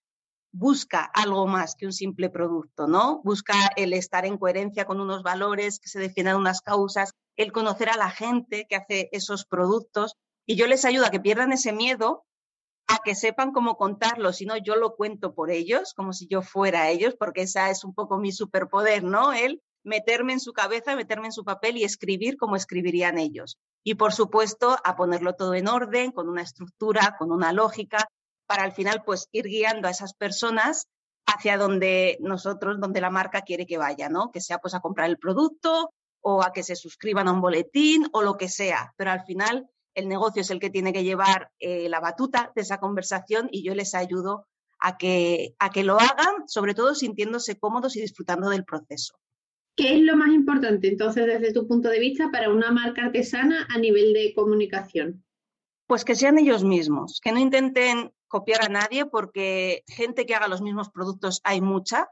busca 0.53 1.05
algo 1.05 1.47
más 1.47 1.77
que 1.77 1.87
un 1.87 1.93
simple 1.93 2.29
producto, 2.29 2.87
¿no? 2.87 3.21
Busca 3.23 3.55
el 3.77 3.93
estar 3.93 4.27
en 4.27 4.37
coherencia 4.37 4.85
con 4.85 5.01
unos 5.01 5.23
valores, 5.23 5.79
que 5.79 5.89
se 5.89 6.01
defiendan 6.01 6.37
unas 6.37 6.61
causas, 6.61 7.13
el 7.37 7.53
conocer 7.53 7.89
a 7.91 7.97
la 7.97 8.11
gente 8.11 8.67
que 8.69 8.77
hace 8.77 9.09
esos 9.13 9.45
productos. 9.45 10.15
Y 10.47 10.57
yo 10.57 10.67
les 10.67 10.85
ayudo 10.85 11.07
a 11.07 11.11
que 11.11 11.21
pierdan 11.21 11.53
ese 11.53 11.73
miedo, 11.73 12.25
a 12.89 12.99
que 13.05 13.15
sepan 13.15 13.53
cómo 13.53 13.77
contarlo, 13.77 14.33
si 14.33 14.47
no 14.47 14.57
yo 14.57 14.75
lo 14.75 14.97
cuento 14.97 15.33
por 15.33 15.51
ellos, 15.51 15.95
como 15.95 16.13
si 16.13 16.27
yo 16.27 16.43
fuera 16.43 16.91
ellos, 16.91 17.15
porque 17.17 17.43
esa 17.43 17.71
es 17.71 17.85
un 17.85 17.95
poco 17.95 18.19
mi 18.19 18.33
superpoder, 18.33 19.05
¿no? 19.05 19.33
El 19.33 19.63
meterme 19.85 20.33
en 20.33 20.41
su 20.41 20.53
cabeza, 20.53 20.97
meterme 20.97 21.27
en 21.27 21.33
su 21.33 21.45
papel 21.45 21.77
y 21.77 21.85
escribir 21.85 22.37
como 22.37 22.57
escribirían 22.57 23.19
ellos. 23.19 23.59
Y 23.83 23.95
por 23.95 24.13
supuesto, 24.13 24.77
a 24.85 24.97
ponerlo 24.97 25.35
todo 25.35 25.55
en 25.55 25.69
orden, 25.69 26.13
con 26.13 26.29
una 26.29 26.43
estructura, 26.43 27.17
con 27.19 27.33
una 27.33 27.53
lógica, 27.53 28.07
para 28.47 28.65
al 28.65 28.73
final 28.73 29.03
pues 29.05 29.29
ir 29.33 29.45
guiando 29.45 29.89
a 29.89 29.93
esas 29.93 30.15
personas 30.15 30.89
hacia 31.27 31.57
donde 31.57 32.19
nosotros, 32.21 32.81
donde 32.81 33.01
la 33.01 33.11
marca 33.11 33.43
quiere 33.43 33.67
que 33.67 33.79
vaya, 33.79 34.09
¿no? 34.09 34.31
Que 34.31 34.41
sea 34.41 34.59
pues 34.59 34.75
a 34.75 34.81
comprar 34.81 35.09
el 35.09 35.19
producto 35.19 35.91
o 36.21 36.43
a 36.43 36.53
que 36.53 36.63
se 36.63 36.77
suscriban 36.77 37.29
a 37.29 37.33
un 37.33 37.41
boletín 37.41 38.09
o 38.13 38.23
lo 38.23 38.37
que 38.37 38.49
sea. 38.49 38.93
Pero 38.97 39.13
al 39.13 39.25
final 39.25 39.71
el 39.95 40.09
negocio 40.09 40.43
es 40.43 40.51
el 40.51 40.61
que 40.61 40.71
tiene 40.71 40.93
que 40.93 41.05
llevar 41.05 41.51
eh, 41.59 41.89
la 41.89 42.01
batuta 42.01 42.53
de 42.55 42.63
esa 42.63 42.79
conversación 42.79 43.49
y 43.51 43.63
yo 43.63 43.75
les 43.75 43.95
ayudo 43.95 44.47
a 44.79 44.97
que, 44.97 45.55
a 45.59 45.71
que 45.71 45.85
lo 45.85 46.01
hagan, 46.01 46.49
sobre 46.49 46.75
todo 46.75 46.95
sintiéndose 46.95 47.59
cómodos 47.59 47.97
y 47.97 48.01
disfrutando 48.01 48.49
del 48.51 48.65
proceso. 48.65 49.15
¿Qué 49.81 49.95
es 49.95 50.03
lo 50.03 50.15
más 50.15 50.29
importante 50.29 50.89
entonces 50.89 51.25
desde 51.25 51.55
tu 51.55 51.67
punto 51.67 51.89
de 51.89 51.99
vista 51.99 52.31
para 52.31 52.51
una 52.51 52.71
marca 52.71 53.07
artesana 53.07 53.67
a 53.71 53.79
nivel 53.79 54.13
de 54.13 54.35
comunicación? 54.35 55.25
Pues 55.87 56.05
que 56.05 56.15
sean 56.15 56.39
ellos 56.39 56.65
mismos, 56.65 57.19
que 57.25 57.33
no 57.33 57.39
intenten 57.39 58.13
copiar 58.29 58.63
a 58.63 58.69
nadie 58.69 59.07
porque 59.07 59.83
gente 59.87 60.27
que 60.27 60.35
haga 60.35 60.49
los 60.49 60.61
mismos 60.61 60.91
productos 60.91 61.41
hay 61.45 61.63
mucha, 61.63 62.11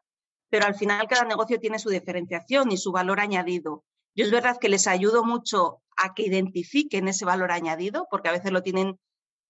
pero 0.48 0.64
al 0.64 0.76
final 0.76 1.06
cada 1.08 1.26
negocio 1.26 1.60
tiene 1.60 1.78
su 1.78 1.90
diferenciación 1.90 2.72
y 2.72 2.78
su 2.78 2.90
valor 2.90 3.20
añadido. 3.20 3.84
Yo 4.14 4.24
es 4.24 4.30
verdad 4.30 4.56
que 4.58 4.70
les 4.70 4.86
ayudo 4.86 5.22
mucho 5.22 5.82
a 5.98 6.14
que 6.14 6.22
identifiquen 6.22 7.06
ese 7.06 7.26
valor 7.26 7.52
añadido, 7.52 8.06
porque 8.10 8.30
a 8.30 8.32
veces 8.32 8.50
lo 8.50 8.62
tienen, 8.62 8.98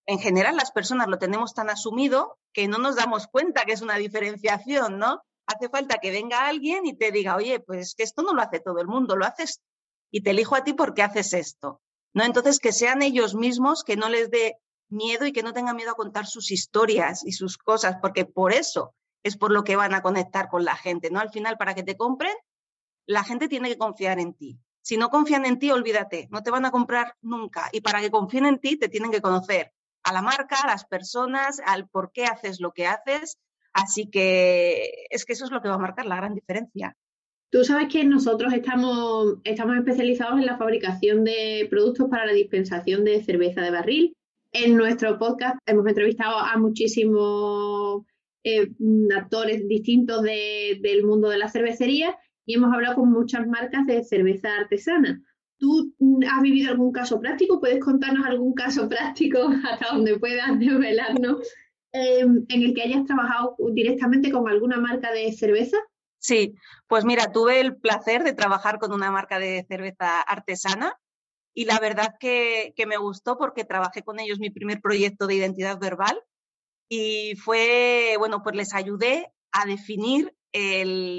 en 0.07 0.19
general 0.19 0.57
las 0.57 0.73
personas 0.73 1.07
lo 1.07 1.19
tenemos 1.19 1.55
tan 1.55 1.71
asumido 1.71 2.37
que 2.53 2.67
no 2.67 2.79
nos 2.79 2.97
damos 2.97 3.29
cuenta 3.29 3.65
que 3.65 3.75
es 3.75 3.81
una 3.81 3.95
diferenciación, 3.95 4.99
¿no? 4.99 5.23
Hace 5.49 5.69
falta 5.69 5.99
que 5.99 6.11
venga 6.11 6.47
alguien 6.47 6.87
y 6.87 6.95
te 6.95 7.11
diga, 7.11 7.35
oye, 7.37 7.59
pues 7.59 7.95
que 7.95 8.03
esto 8.03 8.23
no 8.23 8.35
lo 8.35 8.43
hace 8.43 8.61
todo 8.61 8.79
el 8.81 8.87
mundo, 8.87 9.17
lo 9.17 9.25
haces 9.25 9.61
y 10.11 10.23
te 10.23 10.31
elijo 10.31 10.55
a 10.55 10.63
ti 10.63 10.75
porque 10.75 11.03
haces 11.03 11.33
esto. 11.33 11.81
¿No? 12.15 12.25
Entonces, 12.25 12.59
que 12.59 12.73
sean 12.73 13.03
ellos 13.03 13.35
mismos, 13.35 13.85
que 13.85 13.97
no 13.97 14.09
les 14.09 14.31
dé 14.31 14.59
miedo 14.89 15.27
y 15.27 15.33
que 15.33 15.43
no 15.43 15.53
tengan 15.53 15.77
miedo 15.77 15.93
a 15.93 15.97
contar 15.97 16.27
sus 16.27 16.51
historias 16.51 17.25
y 17.25 17.33
sus 17.33 17.59
cosas, 17.59 17.97
porque 18.01 18.25
por 18.25 18.53
eso 18.53 18.95
es 19.23 19.37
por 19.37 19.53
lo 19.53 19.65
que 19.65 19.77
van 19.77 19.95
a 19.95 20.03
conectar 20.03 20.49
con 20.49 20.65
la 20.65 20.77
gente, 20.77 21.11
¿no? 21.11 21.21
Al 21.21 21.31
final, 21.31 21.59
para 21.59 21.75
que 21.75 21.83
te 21.83 21.97
compren, 21.97 22.35
la 23.07 23.25
gente 23.25 23.49
tiene 23.49 23.69
que 23.69 23.79
confiar 23.79 24.19
en 24.21 24.35
ti. 24.35 24.59
Si 24.81 24.97
no 24.97 25.11
confían 25.11 25.45
en 25.45 25.59
ti, 25.59 25.71
olvídate, 25.71 26.29
no 26.31 26.43
te 26.43 26.51
van 26.51 26.65
a 26.65 26.71
comprar 26.71 27.17
nunca. 27.21 27.69
Y 27.73 27.81
para 27.83 28.01
que 28.01 28.11
confíen 28.11 28.47
en 28.47 28.59
ti, 28.59 28.79
te 28.79 28.89
tienen 28.89 29.11
que 29.11 29.21
conocer 29.21 29.73
a 30.03 30.13
la 30.13 30.23
marca, 30.23 30.57
a 30.63 30.67
las 30.67 30.87
personas, 30.87 31.61
al 31.67 31.89
por 31.89 32.11
qué 32.13 32.25
haces 32.25 32.61
lo 32.61 32.73
que 32.73 32.87
haces 32.87 33.39
Así 33.73 34.09
que 34.11 35.07
es 35.11 35.25
que 35.25 35.33
eso 35.33 35.45
es 35.45 35.51
lo 35.51 35.61
que 35.61 35.69
va 35.69 35.75
a 35.75 35.79
marcar 35.79 36.07
la 36.07 36.17
gran 36.17 36.35
diferencia. 36.35 36.97
Tú 37.51 37.65
sabes 37.65 37.89
que 37.89 38.05
nosotros 38.05 38.53
estamos, 38.53 39.39
estamos 39.45 39.77
especializados 39.77 40.39
en 40.39 40.47
la 40.47 40.59
fabricación 40.59 41.25
de 41.25 41.67
productos 41.71 42.09
para 42.11 42.27
la 42.27 42.33
dispensación 42.33 43.05
de 43.05 43.25
cerveza 43.25 43.63
de 43.63 43.71
barril. 43.71 44.17
En 44.53 44.77
nuestro 44.77 45.19
podcast 45.19 45.57
hemos 45.67 45.87
entrevistado 45.87 46.39
a 46.39 46.59
muchísimos 46.59 48.05
eh, 48.45 48.71
actores 49.17 49.67
distintos 49.67 50.23
del 50.23 51.05
mundo 51.05 51.29
de 51.29 51.39
la 51.39 51.49
cervecería 51.49 52.17
y 52.45 52.55
hemos 52.55 52.73
hablado 52.73 52.97
con 52.97 53.11
muchas 53.11 53.47
marcas 53.47 53.87
de 53.87 54.05
cerveza 54.05 54.55
artesana. 54.55 55.23
¿Tú 55.59 55.95
has 56.31 56.43
vivido 56.43 56.71
algún 56.71 56.93
caso 56.93 57.19
práctico? 57.21 57.61
¿Puedes 57.61 57.81
contarnos 57.81 58.27
algún 58.27 58.55
caso 58.55 58.89
práctico 58.89 59.49
hasta 59.71 59.95
donde 59.95 60.19
puedas 60.19 60.59
desvelarnos 60.59 61.47
Em, 61.93 62.45
en 62.49 62.63
el 62.63 62.75
que 62.75 62.83
hayas 62.83 63.07
trabajado 63.07 63.57
directamente 63.73 64.31
con 64.31 64.47
alguna 64.49 64.79
marca 64.79 65.11
de 65.11 65.33
cerveza? 65.33 65.79
Sí, 66.19 66.55
pues 66.87 67.05
mira, 67.05 67.33
tuve 67.33 67.61
el 67.61 67.77
placer 67.77 68.25
de 68.25 68.35
trabajar 68.35 68.79
con 68.79 68.93
una 68.93 69.11
marca 69.11 69.39
de 69.39 69.65
cerveza 69.69 70.21
artesana 70.21 70.99
y 71.55 71.65
la 71.65 71.79
verdad 71.79 72.17
que, 72.21 72.75
me 72.87 72.99
gustó 72.99 73.39
porque 73.39 73.65
trabajé 73.65 74.03
con 74.03 74.21
ellos 74.21 74.39
mi 74.39 74.51
primer 74.51 74.81
proyecto 74.83 75.27
de 75.27 75.37
identidad 75.37 75.79
verbal 75.79 76.21
y 76.91 77.37
fue, 77.37 78.17
bueno, 78.19 78.43
pues 78.43 78.55
les 78.55 78.75
ayudé 78.75 79.33
a 79.53 79.65
definir 79.65 80.35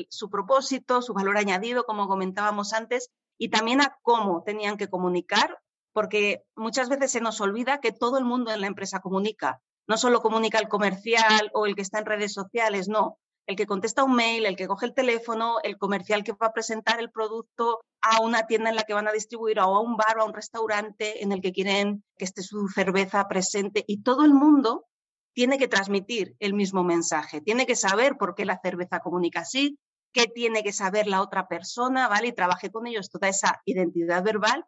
su 0.09 0.29
propósito, 0.29 1.01
su 1.01 1.13
valor 1.13 1.37
añadido, 1.37 1.83
como 1.85 2.07
comentábamos 2.07 2.73
antes, 2.73 3.09
y 3.37 3.49
también 3.49 3.81
a 3.81 3.97
cómo 4.01 4.43
tenían 4.43 4.77
que 4.77 4.89
comunicar, 4.89 5.59
porque 5.93 6.43
muchas 6.55 6.89
veces 6.89 7.11
se 7.11 7.21
nos 7.21 7.39
olvida 7.41 7.79
que 7.79 7.91
todo 7.91 8.17
el 8.17 8.25
mundo 8.25 8.51
en 8.51 8.61
la 8.61 8.67
empresa 8.67 8.99
comunica 8.99 9.61
no 9.89 9.97
solo 9.97 10.21
comunica 10.21 10.59
el 10.59 10.69
comercial 10.69 11.49
o 11.53 11.65
el 11.65 11.75
que 11.75 11.81
está 11.81 11.97
en 11.97 12.05
redes 12.05 12.31
sociales, 12.31 12.87
no. 12.87 13.17
El 13.47 13.55
que 13.55 13.65
contesta 13.65 14.03
un 14.03 14.15
mail, 14.15 14.45
el 14.45 14.55
que 14.55 14.67
coge 14.67 14.85
el 14.85 14.93
teléfono, 14.93 15.55
el 15.63 15.79
comercial 15.79 16.23
que 16.23 16.33
va 16.33 16.47
a 16.47 16.53
presentar 16.53 16.99
el 16.99 17.09
producto 17.09 17.81
a 18.01 18.21
una 18.21 18.45
tienda 18.45 18.69
en 18.69 18.75
la 18.75 18.83
que 18.83 18.93
van 18.93 19.07
a 19.07 19.11
distribuir 19.11 19.59
o 19.59 19.63
a 19.63 19.81
un 19.81 19.97
bar 19.97 20.19
o 20.19 20.21
a 20.21 20.25
un 20.25 20.33
restaurante 20.35 21.23
en 21.23 21.31
el 21.31 21.41
que 21.41 21.51
quieren 21.51 22.03
que 22.17 22.25
esté 22.25 22.43
su 22.43 22.67
cerveza 22.67 23.27
presente 23.27 23.83
y 23.87 24.03
todo 24.03 24.23
el 24.25 24.33
mundo 24.35 24.85
tiene 25.33 25.57
que 25.57 25.67
transmitir 25.67 26.35
el 26.37 26.53
mismo 26.53 26.83
mensaje, 26.83 27.41
tiene 27.41 27.65
que 27.65 27.75
saber 27.75 28.15
por 28.15 28.35
qué 28.35 28.45
la 28.45 28.59
cerveza 28.61 28.99
comunica 28.99 29.39
así, 29.39 29.79
qué 30.13 30.27
tiene 30.27 30.61
que 30.61 30.71
saber 30.71 31.07
la 31.07 31.23
otra 31.23 31.47
persona, 31.47 32.07
¿vale? 32.07 32.27
Y 32.27 32.33
trabajé 32.33 32.69
con 32.69 32.85
ellos 32.85 33.09
toda 33.09 33.27
esa 33.27 33.59
identidad 33.65 34.23
verbal 34.23 34.65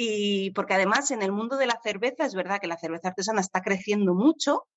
y 0.00 0.52
porque 0.52 0.74
además 0.74 1.10
en 1.10 1.22
el 1.22 1.32
mundo 1.32 1.56
de 1.56 1.66
la 1.66 1.80
cerveza 1.82 2.24
es 2.24 2.32
verdad 2.32 2.60
que 2.60 2.68
la 2.68 2.78
cerveza 2.78 3.08
artesana 3.08 3.40
está 3.40 3.62
creciendo 3.62 4.14
mucho, 4.14 4.68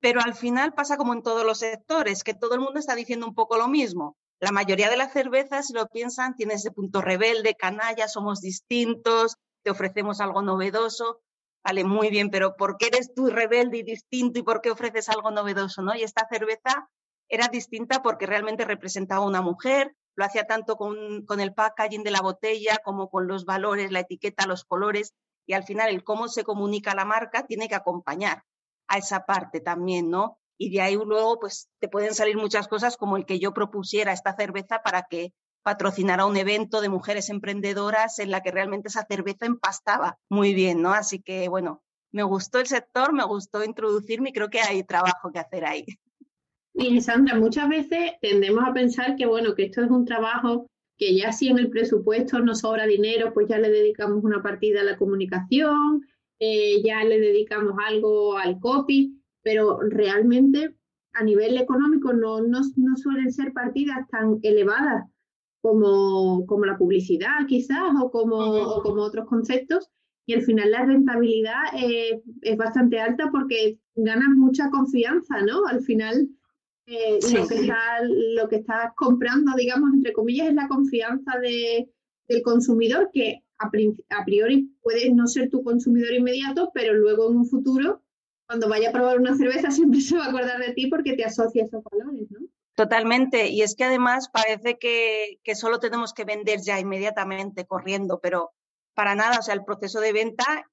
pero 0.00 0.22
al 0.22 0.34
final 0.34 0.72
pasa 0.72 0.96
como 0.96 1.12
en 1.12 1.22
todos 1.22 1.44
los 1.44 1.58
sectores, 1.58 2.24
que 2.24 2.32
todo 2.32 2.54
el 2.54 2.60
mundo 2.60 2.80
está 2.80 2.94
diciendo 2.94 3.26
un 3.26 3.34
poco 3.34 3.58
lo 3.58 3.68
mismo. 3.68 4.16
La 4.40 4.50
mayoría 4.50 4.88
de 4.88 4.96
las 4.96 5.12
cervezas, 5.12 5.68
lo 5.74 5.86
piensan, 5.88 6.34
tiene 6.34 6.54
ese 6.54 6.70
punto 6.70 7.02
rebelde, 7.02 7.56
canalla, 7.56 8.08
somos 8.08 8.40
distintos, 8.40 9.36
te 9.62 9.70
ofrecemos 9.70 10.18
algo 10.22 10.40
novedoso. 10.40 11.20
Vale, 11.62 11.84
muy 11.84 12.08
bien, 12.08 12.30
pero 12.30 12.56
¿por 12.56 12.78
qué 12.78 12.86
eres 12.86 13.12
tú 13.14 13.26
rebelde 13.26 13.76
y 13.76 13.82
distinto 13.82 14.38
y 14.38 14.44
por 14.44 14.62
qué 14.62 14.70
ofreces 14.70 15.10
algo 15.10 15.30
novedoso? 15.30 15.82
¿no? 15.82 15.94
Y 15.94 16.04
esta 16.04 16.26
cerveza 16.26 16.88
era 17.28 17.48
distinta 17.48 18.00
porque 18.00 18.24
realmente 18.24 18.64
representaba 18.64 19.24
a 19.24 19.28
una 19.28 19.42
mujer, 19.42 19.94
lo 20.18 20.24
hacía 20.24 20.48
tanto 20.48 20.76
con, 20.76 21.40
el 21.40 21.54
packaging 21.54 22.02
de 22.02 22.10
la 22.10 22.20
botella 22.20 22.78
como 22.84 23.08
con 23.08 23.28
los 23.28 23.44
valores, 23.44 23.92
la 23.92 24.00
etiqueta, 24.00 24.48
los 24.48 24.64
colores, 24.64 25.14
y 25.46 25.52
al 25.52 25.62
final 25.62 25.90
el 25.90 26.02
cómo 26.02 26.26
se 26.26 26.42
comunica 26.42 26.96
la 26.96 27.04
marca 27.04 27.46
tiene 27.46 27.68
que 27.68 27.76
acompañar 27.76 28.42
a 28.88 28.98
esa 28.98 29.26
parte 29.26 29.60
también, 29.60 30.10
¿no? 30.10 30.40
Y 30.58 30.70
de 30.70 30.80
ahí 30.80 30.96
luego, 30.96 31.38
pues, 31.38 31.68
te 31.78 31.88
pueden 31.88 32.14
salir 32.14 32.36
muchas 32.36 32.66
cosas 32.66 32.96
como 32.96 33.16
el 33.16 33.26
que 33.26 33.38
yo 33.38 33.54
propusiera 33.54 34.12
esta 34.12 34.34
cerveza 34.34 34.82
para 34.82 35.04
que 35.04 35.32
patrocinara 35.62 36.26
un 36.26 36.36
evento 36.36 36.80
de 36.80 36.88
mujeres 36.88 37.30
emprendedoras 37.30 38.18
en 38.18 38.32
la 38.32 38.42
que 38.42 38.50
realmente 38.50 38.88
esa 38.88 39.06
cerveza 39.08 39.46
empastaba 39.46 40.18
muy 40.28 40.52
bien, 40.52 40.82
¿no? 40.82 40.94
Así 40.94 41.22
que, 41.22 41.48
bueno, 41.48 41.84
me 42.10 42.24
gustó 42.24 42.58
el 42.58 42.66
sector, 42.66 43.12
me 43.12 43.24
gustó 43.24 43.62
introducirme 43.62 44.30
y 44.30 44.32
creo 44.32 44.50
que 44.50 44.62
hay 44.62 44.82
trabajo 44.82 45.30
que 45.30 45.38
hacer 45.38 45.64
ahí. 45.64 45.86
Y 46.80 47.00
Sandra, 47.00 47.36
muchas 47.36 47.68
veces 47.68 48.12
tendemos 48.20 48.62
a 48.64 48.72
pensar 48.72 49.16
que, 49.16 49.26
bueno, 49.26 49.56
que 49.56 49.64
esto 49.64 49.82
es 49.82 49.90
un 49.90 50.04
trabajo 50.04 50.70
que 50.96 51.16
ya 51.16 51.32
si 51.32 51.48
en 51.48 51.58
el 51.58 51.70
presupuesto 51.70 52.38
nos 52.38 52.60
sobra 52.60 52.86
dinero, 52.86 53.34
pues 53.34 53.48
ya 53.48 53.58
le 53.58 53.68
dedicamos 53.68 54.22
una 54.22 54.42
partida 54.42 54.80
a 54.80 54.84
la 54.84 54.96
comunicación, 54.96 56.06
eh, 56.38 56.80
ya 56.84 57.02
le 57.02 57.18
dedicamos 57.18 57.74
algo 57.84 58.38
al 58.38 58.60
copy, 58.60 59.20
pero 59.42 59.80
realmente 59.80 60.76
a 61.14 61.24
nivel 61.24 61.58
económico 61.58 62.12
no, 62.12 62.42
no, 62.42 62.60
no 62.76 62.96
suelen 62.96 63.32
ser 63.32 63.52
partidas 63.52 64.08
tan 64.08 64.38
elevadas 64.42 65.04
como, 65.60 66.46
como 66.46 66.64
la 66.64 66.78
publicidad 66.78 67.44
quizás 67.48 67.92
o 68.00 68.08
como, 68.12 68.36
o 68.36 68.82
como 68.82 69.02
otros 69.02 69.26
conceptos 69.26 69.90
y 70.26 70.34
al 70.34 70.42
final 70.42 70.70
la 70.70 70.84
rentabilidad 70.84 71.62
es 72.42 72.56
bastante 72.56 73.00
alta 73.00 73.30
porque 73.32 73.80
ganas 73.96 74.28
mucha 74.36 74.70
confianza, 74.70 75.40
¿no? 75.40 75.66
Al 75.66 75.80
final 75.80 76.28
eh, 76.90 77.18
lo, 77.34 77.46
que 77.46 77.54
está, 77.54 78.02
lo 78.02 78.48
que 78.48 78.56
estás 78.56 78.94
comprando, 78.96 79.54
digamos, 79.56 79.92
entre 79.92 80.14
comillas, 80.14 80.48
es 80.48 80.54
la 80.54 80.68
confianza 80.68 81.38
de, 81.38 81.90
del 82.26 82.42
consumidor, 82.42 83.10
que 83.12 83.42
a, 83.58 83.66
a, 83.66 84.24
priori 84.24 84.74
puede 84.80 85.12
no 85.12 85.26
ser 85.26 85.50
tu 85.50 85.62
consumidor 85.62 86.14
inmediato, 86.14 86.70
pero 86.72 86.94
luego 86.94 87.30
en 87.30 87.36
un 87.36 87.46
futuro, 87.46 88.02
cuando 88.46 88.70
vaya 88.70 88.88
a 88.88 88.92
probar 88.92 89.18
una 89.18 89.36
cerveza, 89.36 89.70
siempre 89.70 90.00
se 90.00 90.16
va 90.16 90.24
a 90.24 90.28
acordar 90.28 90.58
de 90.60 90.72
ti 90.72 90.86
porque 90.86 91.12
te 91.12 91.24
asocia 91.24 91.62
a 91.62 91.66
esos 91.66 91.82
valores, 91.84 92.30
¿no? 92.30 92.40
Totalmente. 92.74 93.48
Y 93.48 93.60
es 93.62 93.74
que 93.74 93.84
además 93.84 94.30
parece 94.32 94.78
que, 94.78 95.40
que 95.42 95.56
solo 95.56 95.80
tenemos 95.80 96.14
que 96.14 96.24
vender 96.24 96.60
ya 96.62 96.78
inmediatamente, 96.80 97.66
corriendo, 97.66 98.20
pero 98.20 98.52
para 98.94 99.14
nada, 99.14 99.40
o 99.40 99.42
sea, 99.42 99.52
el 99.52 99.64
proceso 99.64 100.00
de 100.00 100.12
venta 100.12 100.70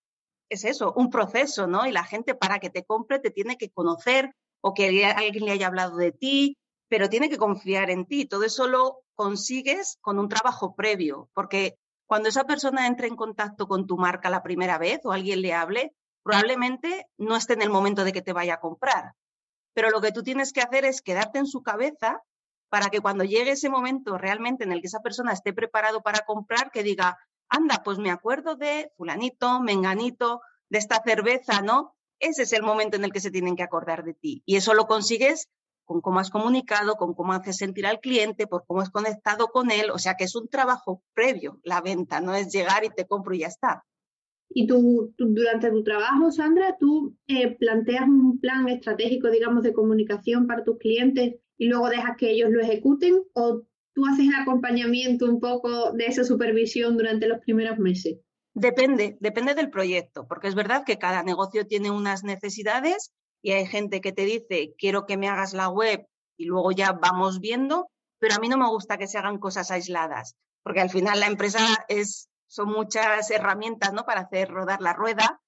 es 0.49 0.63
eso, 0.63 0.93
un 0.95 1.09
proceso, 1.09 1.67
¿no? 1.67 1.85
Y 1.87 1.91
la 1.91 2.03
gente 2.03 2.35
para 2.35 2.59
que 2.59 2.69
te 2.69 2.85
compre 2.85 3.19
te 3.19 3.31
tiene 3.31 3.57
que 3.57 3.69
conocer, 3.71 4.31
o 4.67 4.73
que 4.73 5.05
alguien 5.05 5.45
le 5.45 5.51
haya 5.51 5.67
hablado 5.67 5.95
de 5.95 6.11
ti, 6.11 6.57
pero 6.87 7.07
tiene 7.07 7.29
que 7.29 7.37
confiar 7.37 7.91
en 7.91 8.07
ti. 8.07 8.25
Todo 8.25 8.45
eso 8.45 8.65
lo 8.65 9.03
consigues 9.13 9.99
con 10.01 10.17
un 10.17 10.27
trabajo 10.27 10.73
previo, 10.73 11.29
porque 11.35 11.77
cuando 12.07 12.29
esa 12.29 12.45
persona 12.45 12.87
entre 12.87 13.07
en 13.07 13.15
contacto 13.15 13.67
con 13.67 13.85
tu 13.85 13.95
marca 13.95 14.31
la 14.31 14.41
primera 14.41 14.79
vez 14.79 15.01
o 15.03 15.11
alguien 15.11 15.43
le 15.43 15.53
hable, 15.53 15.93
probablemente 16.23 17.05
no 17.19 17.35
esté 17.35 17.53
en 17.53 17.61
el 17.61 17.69
momento 17.69 18.03
de 18.03 18.11
que 18.11 18.23
te 18.23 18.33
vaya 18.33 18.55
a 18.55 18.59
comprar. 18.59 19.13
Pero 19.75 19.91
lo 19.91 20.01
que 20.01 20.11
tú 20.11 20.23
tienes 20.23 20.51
que 20.51 20.61
hacer 20.61 20.83
es 20.83 21.03
quedarte 21.03 21.37
en 21.37 21.45
su 21.45 21.61
cabeza 21.61 22.23
para 22.69 22.89
que 22.89 23.01
cuando 23.01 23.23
llegue 23.23 23.51
ese 23.51 23.69
momento 23.69 24.17
realmente 24.17 24.63
en 24.63 24.71
el 24.71 24.81
que 24.81 24.87
esa 24.87 25.01
persona 25.01 25.31
esté 25.31 25.53
preparado 25.53 26.01
para 26.01 26.25
comprar, 26.25 26.71
que 26.71 26.81
diga, 26.81 27.19
anda, 27.49 27.83
pues 27.83 27.99
me 27.99 28.09
acuerdo 28.09 28.55
de 28.55 28.91
fulanito, 28.97 29.59
menganito, 29.59 30.41
de 30.69 30.79
esta 30.79 31.03
cerveza, 31.05 31.61
¿no? 31.61 31.95
Ese 32.19 32.43
es 32.43 32.53
el 32.53 32.63
momento 32.63 32.97
en 32.97 33.05
el 33.05 33.11
que 33.11 33.19
se 33.19 33.31
tienen 33.31 33.55
que 33.55 33.63
acordar 33.63 34.03
de 34.03 34.13
ti. 34.13 34.43
Y 34.45 34.55
eso 34.55 34.73
lo 34.73 34.85
consigues 34.85 35.49
con 35.85 36.01
cómo 36.01 36.19
has 36.19 36.29
comunicado, 36.29 36.95
con 36.95 37.13
cómo 37.13 37.33
haces 37.33 37.57
sentir 37.57 37.85
al 37.85 37.99
cliente, 37.99 38.47
por 38.47 38.65
cómo 38.65 38.81
has 38.81 38.89
conectado 38.89 39.47
con 39.47 39.71
él. 39.71 39.91
O 39.91 39.99
sea 39.99 40.15
que 40.15 40.23
es 40.23 40.35
un 40.35 40.47
trabajo 40.47 41.03
previo 41.13 41.59
la 41.63 41.81
venta, 41.81 42.21
no 42.21 42.33
es 42.33 42.51
llegar 42.51 42.83
y 42.83 42.89
te 42.89 43.05
compro 43.05 43.33
y 43.35 43.39
ya 43.39 43.47
está. 43.47 43.85
Y 44.49 44.67
tú, 44.67 45.13
durante 45.17 45.69
tu 45.71 45.83
trabajo, 45.83 46.31
Sandra, 46.31 46.77
tú 46.79 47.15
eh, 47.27 47.55
planteas 47.55 48.07
un 48.07 48.39
plan 48.39 48.67
estratégico, 48.69 49.29
digamos, 49.29 49.63
de 49.63 49.73
comunicación 49.73 50.47
para 50.47 50.63
tus 50.63 50.77
clientes 50.77 51.35
y 51.57 51.67
luego 51.67 51.89
dejas 51.89 52.17
que 52.17 52.31
ellos 52.31 52.51
lo 52.51 52.61
ejecuten 52.61 53.23
o 53.33 53.63
tú 53.93 54.05
haces 54.05 54.27
el 54.27 54.35
acompañamiento 54.35 55.25
un 55.25 55.39
poco 55.39 55.93
de 55.93 56.05
esa 56.05 56.23
supervisión 56.23 56.97
durante 56.97 57.27
los 57.27 57.39
primeros 57.39 57.79
meses. 57.79 58.19
Depende, 58.57 59.17
depende 59.19 59.53
del 59.53 59.69
proyecto, 59.69 60.27
porque 60.27 60.47
es 60.47 60.55
verdad 60.55 60.85
que 60.85 60.97
cada 60.97 61.23
negocio 61.23 61.67
tiene 61.67 61.91
unas 61.91 62.23
necesidades 62.23 63.11
y 63.41 63.51
hay 63.51 63.67
gente 63.67 63.99
que 63.99 64.13
te 64.13 64.23
dice, 64.23 64.73
quiero 64.77 65.05
que 65.05 65.17
me 65.17 65.27
hagas 65.27 65.53
la 65.53 65.67
web 65.67 66.07
y 66.37 66.45
luego 66.45 66.71
ya 66.71 66.93
vamos 66.93 67.41
viendo, 67.41 67.91
pero 68.17 68.35
a 68.35 68.39
mí 68.39 68.47
no 68.47 68.57
me 68.57 68.69
gusta 68.69 68.97
que 68.97 69.07
se 69.07 69.17
hagan 69.17 69.39
cosas 69.39 69.71
aisladas, 69.71 70.37
porque 70.63 70.79
al 70.79 70.89
final 70.89 71.19
la 71.19 71.27
empresa 71.27 71.59
es, 71.89 72.29
son 72.47 72.69
muchas 72.69 73.29
herramientas 73.29 73.91
¿no? 73.91 74.05
para 74.05 74.21
hacer 74.21 74.47
rodar 74.47 74.79
la 74.79 74.93
rueda. 74.93 75.41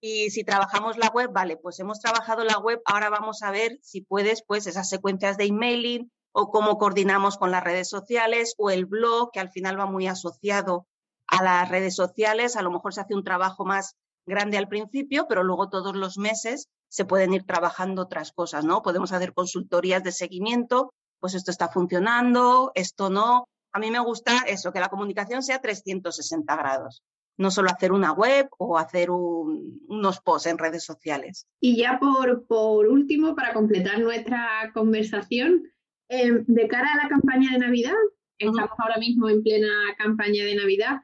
Y 0.00 0.30
si 0.30 0.42
trabajamos 0.42 0.96
la 0.96 1.08
web, 1.08 1.30
vale, 1.30 1.58
pues 1.58 1.78
hemos 1.80 2.00
trabajado 2.00 2.44
la 2.44 2.58
web, 2.58 2.80
ahora 2.86 3.10
vamos 3.10 3.42
a 3.42 3.50
ver 3.50 3.78
si 3.82 4.00
puedes, 4.00 4.42
pues 4.42 4.66
esas 4.66 4.88
secuencias 4.88 5.36
de 5.36 5.44
emailing 5.44 6.10
o 6.32 6.50
cómo 6.50 6.78
coordinamos 6.78 7.36
con 7.36 7.50
las 7.50 7.62
redes 7.62 7.90
sociales 7.90 8.54
o 8.56 8.70
el 8.70 8.86
blog, 8.86 9.32
que 9.32 9.40
al 9.40 9.50
final 9.50 9.78
va 9.78 9.84
muy 9.84 10.06
asociado 10.06 10.86
a 11.28 11.42
las 11.42 11.68
redes 11.68 11.94
sociales, 11.94 12.56
a 12.56 12.62
lo 12.62 12.70
mejor 12.70 12.94
se 12.94 13.00
hace 13.00 13.14
un 13.14 13.24
trabajo 13.24 13.64
más 13.64 13.96
grande 14.26 14.58
al 14.58 14.68
principio, 14.68 15.26
pero 15.28 15.42
luego 15.42 15.68
todos 15.68 15.96
los 15.96 16.18
meses 16.18 16.68
se 16.88 17.04
pueden 17.04 17.32
ir 17.34 17.44
trabajando 17.44 18.02
otras 18.02 18.32
cosas, 18.32 18.64
¿no? 18.64 18.82
Podemos 18.82 19.12
hacer 19.12 19.32
consultorías 19.32 20.02
de 20.02 20.12
seguimiento, 20.12 20.92
pues 21.20 21.34
esto 21.34 21.50
está 21.50 21.68
funcionando, 21.68 22.72
esto 22.74 23.10
no. 23.10 23.48
A 23.72 23.78
mí 23.78 23.90
me 23.90 24.00
gusta 24.00 24.44
eso, 24.46 24.72
que 24.72 24.80
la 24.80 24.88
comunicación 24.88 25.42
sea 25.42 25.60
360 25.60 26.56
grados, 26.56 27.02
no 27.36 27.50
solo 27.50 27.70
hacer 27.70 27.92
una 27.92 28.12
web 28.12 28.48
o 28.58 28.78
hacer 28.78 29.10
unos 29.10 30.20
posts 30.20 30.46
en 30.46 30.58
redes 30.58 30.84
sociales. 30.84 31.46
Y 31.60 31.76
ya 31.76 31.98
por, 31.98 32.46
por 32.46 32.86
último, 32.86 33.34
para 33.34 33.52
completar 33.52 34.00
nuestra 34.00 34.70
conversación, 34.72 35.64
eh, 36.08 36.44
de 36.46 36.68
cara 36.68 36.88
a 36.94 37.04
la 37.04 37.08
campaña 37.08 37.52
de 37.52 37.58
Navidad, 37.58 37.94
estamos 38.38 38.70
ahora 38.78 38.98
mismo 38.98 39.28
en 39.28 39.42
plena 39.42 39.68
campaña 39.98 40.44
de 40.44 40.56
Navidad, 40.56 41.02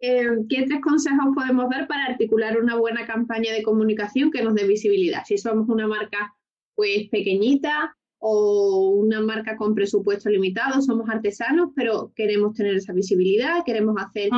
eh, 0.00 0.28
¿qué 0.48 0.64
tres 0.66 0.80
consejos 0.82 1.26
podemos 1.34 1.68
dar 1.70 1.86
para 1.88 2.06
articular 2.06 2.60
una 2.60 2.76
buena 2.76 3.06
campaña 3.06 3.52
de 3.52 3.62
comunicación 3.62 4.30
que 4.30 4.42
nos 4.42 4.54
dé 4.54 4.66
visibilidad? 4.66 5.22
Si 5.24 5.38
somos 5.38 5.68
una 5.68 5.86
marca 5.86 6.34
pues 6.74 7.08
pequeñita 7.10 7.96
o 8.18 8.90
una 8.90 9.20
marca 9.20 9.56
con 9.56 9.74
presupuesto 9.74 10.28
limitado, 10.28 10.82
somos 10.82 11.08
artesanos, 11.08 11.70
pero 11.74 12.12
queremos 12.14 12.54
tener 12.54 12.76
esa 12.76 12.92
visibilidad, 12.92 13.64
queremos 13.64 13.96
hacer 13.98 14.30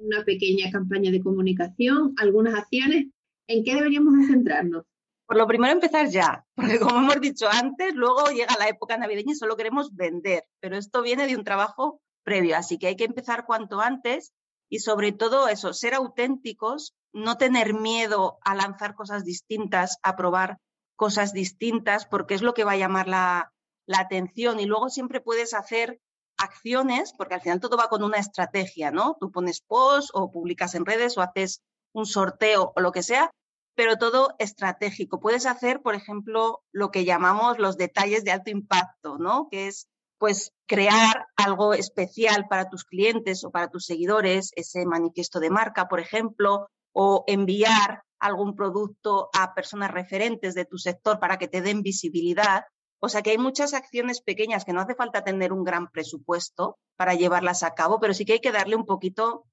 una 0.00 0.24
pequeña 0.24 0.70
campaña 0.70 1.10
de 1.10 1.20
comunicación, 1.20 2.14
algunas 2.18 2.54
acciones, 2.54 3.06
¿en 3.46 3.64
qué 3.64 3.74
deberíamos 3.74 4.14
centrarnos? 4.26 4.84
Por 5.26 5.36
lo 5.36 5.46
primero 5.46 5.72
empezar 5.72 6.08
ya, 6.08 6.44
porque 6.54 6.78
como 6.78 6.98
hemos 6.98 7.20
dicho 7.20 7.46
antes, 7.50 7.94
luego 7.94 8.30
llega 8.30 8.56
la 8.58 8.68
época 8.68 8.96
navideña 8.96 9.32
y 9.32 9.36
solo 9.36 9.56
queremos 9.56 9.94
vender, 9.94 10.44
pero 10.60 10.76
esto 10.76 11.02
viene 11.02 11.26
de 11.26 11.36
un 11.36 11.44
trabajo 11.44 12.00
previo, 12.22 12.56
así 12.56 12.78
que 12.78 12.88
hay 12.88 12.96
que 12.96 13.04
empezar 13.04 13.44
cuanto 13.46 13.80
antes 13.80 14.32
y 14.68 14.80
sobre 14.80 15.12
todo 15.12 15.48
eso, 15.48 15.72
ser 15.72 15.94
auténticos, 15.94 16.94
no 17.12 17.36
tener 17.36 17.74
miedo 17.74 18.38
a 18.42 18.54
lanzar 18.54 18.94
cosas 18.94 19.24
distintas, 19.24 19.98
a 20.02 20.16
probar 20.16 20.58
cosas 20.96 21.32
distintas, 21.32 22.06
porque 22.06 22.34
es 22.34 22.42
lo 22.42 22.54
que 22.54 22.64
va 22.64 22.72
a 22.72 22.76
llamar 22.76 23.08
la, 23.08 23.52
la 23.86 24.00
atención. 24.00 24.60
Y 24.60 24.66
luego 24.66 24.88
siempre 24.88 25.20
puedes 25.20 25.54
hacer 25.54 26.00
acciones, 26.38 27.12
porque 27.16 27.34
al 27.34 27.40
final 27.40 27.60
todo 27.60 27.76
va 27.76 27.88
con 27.88 28.02
una 28.02 28.18
estrategia, 28.18 28.90
¿no? 28.90 29.16
Tú 29.20 29.30
pones 29.30 29.60
post 29.60 30.10
o 30.12 30.30
publicas 30.30 30.74
en 30.74 30.84
redes 30.84 31.16
o 31.16 31.22
haces 31.22 31.62
un 31.92 32.06
sorteo 32.06 32.72
o 32.76 32.80
lo 32.80 32.92
que 32.92 33.02
sea, 33.02 33.30
pero 33.74 33.96
todo 33.96 34.34
estratégico. 34.38 35.20
Puedes 35.20 35.46
hacer, 35.46 35.80
por 35.82 35.94
ejemplo, 35.94 36.62
lo 36.72 36.90
que 36.90 37.04
llamamos 37.04 37.58
los 37.58 37.76
detalles 37.76 38.24
de 38.24 38.32
alto 38.32 38.50
impacto, 38.50 39.18
¿no? 39.18 39.48
Que 39.50 39.68
es 39.68 39.86
pues 40.18 40.52
crear 40.66 41.26
algo 41.36 41.74
especial 41.74 42.46
para 42.48 42.68
tus 42.68 42.84
clientes 42.84 43.44
o 43.44 43.50
para 43.50 43.68
tus 43.68 43.86
seguidores, 43.86 44.50
ese 44.56 44.84
manifiesto 44.84 45.40
de 45.40 45.50
marca, 45.50 45.88
por 45.88 46.00
ejemplo, 46.00 46.68
o 46.92 47.24
enviar 47.26 48.02
algún 48.18 48.56
producto 48.56 49.28
a 49.32 49.54
personas 49.54 49.90
referentes 49.90 50.54
de 50.54 50.64
tu 50.64 50.78
sector 50.78 51.18
para 51.20 51.38
que 51.38 51.48
te 51.48 51.60
den 51.60 51.82
visibilidad. 51.82 52.64
O 52.98 53.08
sea 53.08 53.22
que 53.22 53.30
hay 53.30 53.38
muchas 53.38 53.74
acciones 53.74 54.22
pequeñas 54.22 54.64
que 54.64 54.72
no 54.72 54.80
hace 54.80 54.94
falta 54.94 55.22
tener 55.22 55.52
un 55.52 55.64
gran 55.64 55.88
presupuesto 55.90 56.78
para 56.96 57.14
llevarlas 57.14 57.62
a 57.62 57.74
cabo, 57.74 58.00
pero 58.00 58.14
sí 58.14 58.24
que 58.24 58.34
hay 58.34 58.40
que 58.40 58.52
darle 58.52 58.76
un 58.76 58.86
poquito 58.86 59.44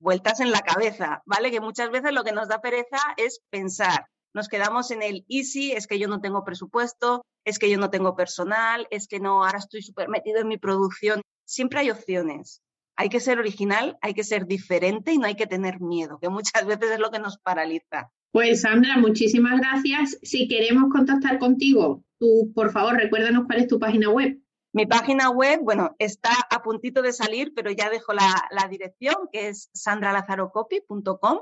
vueltas 0.00 0.40
en 0.40 0.50
la 0.50 0.60
cabeza, 0.60 1.22
¿vale? 1.26 1.50
Que 1.50 1.60
muchas 1.60 1.90
veces 1.90 2.12
lo 2.12 2.24
que 2.24 2.32
nos 2.32 2.48
da 2.48 2.60
pereza 2.60 2.98
es 3.16 3.40
pensar. 3.50 4.06
Nos 4.34 4.48
quedamos 4.48 4.90
en 4.90 5.02
el 5.02 5.24
easy, 5.28 5.72
es 5.72 5.86
que 5.86 5.98
yo 5.98 6.08
no 6.08 6.20
tengo 6.20 6.44
presupuesto, 6.44 7.24
es 7.44 7.58
que 7.58 7.70
yo 7.70 7.78
no 7.78 7.90
tengo 7.90 8.16
personal, 8.16 8.86
es 8.90 9.08
que 9.08 9.20
no, 9.20 9.44
ahora 9.44 9.58
estoy 9.58 9.82
súper 9.82 10.08
metido 10.08 10.38
en 10.40 10.48
mi 10.48 10.58
producción. 10.58 11.22
Siempre 11.44 11.80
hay 11.80 11.90
opciones. 11.90 12.62
Hay 12.96 13.08
que 13.08 13.20
ser 13.20 13.38
original, 13.38 13.98
hay 14.02 14.14
que 14.14 14.24
ser 14.24 14.46
diferente 14.46 15.12
y 15.12 15.18
no 15.18 15.26
hay 15.26 15.34
que 15.34 15.46
tener 15.46 15.80
miedo, 15.80 16.18
que 16.20 16.28
muchas 16.28 16.64
veces 16.66 16.90
es 16.92 16.98
lo 16.98 17.10
que 17.10 17.18
nos 17.18 17.38
paraliza. 17.38 18.10
Pues 18.32 18.60
Sandra, 18.60 18.96
muchísimas 18.98 19.58
gracias. 19.58 20.18
Si 20.22 20.46
queremos 20.46 20.92
contactar 20.92 21.38
contigo, 21.38 22.04
tú 22.18 22.52
por 22.54 22.70
favor 22.70 22.94
recuérdanos 22.94 23.46
cuál 23.46 23.60
es 23.60 23.66
tu 23.66 23.78
página 23.78 24.10
web. 24.10 24.38
Mi 24.72 24.86
página 24.86 25.30
web, 25.30 25.60
bueno, 25.64 25.96
está 25.98 26.30
a 26.48 26.62
puntito 26.62 27.02
de 27.02 27.12
salir, 27.12 27.52
pero 27.56 27.72
ya 27.72 27.90
dejo 27.90 28.12
la, 28.12 28.68
dirección, 28.70 29.16
que 29.32 29.48
es 29.48 29.68
sandralazarocopy.com. 29.72 31.40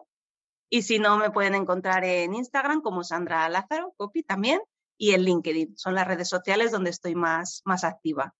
Y 0.70 0.83
si 0.83 0.98
no, 0.98 1.16
me 1.16 1.31
pueden 1.31 1.54
encontrar 1.54 2.04
en 2.04 2.35
Instagram 2.35 2.83
como 2.83 3.04
Sandra 3.04 3.48
Lázaro 3.48 3.94
Copy 3.96 4.22
también 4.22 4.61
y 4.98 5.12
en 5.12 5.22
LinkedIn. 5.22 5.76
Son 5.76 5.94
las 5.94 6.07
redes 6.07 6.28
sociales 6.28 6.72
donde 6.72 6.90
estoy 6.90 7.14
más, 7.14 7.62
más 7.64 7.85
activa. 7.85 8.35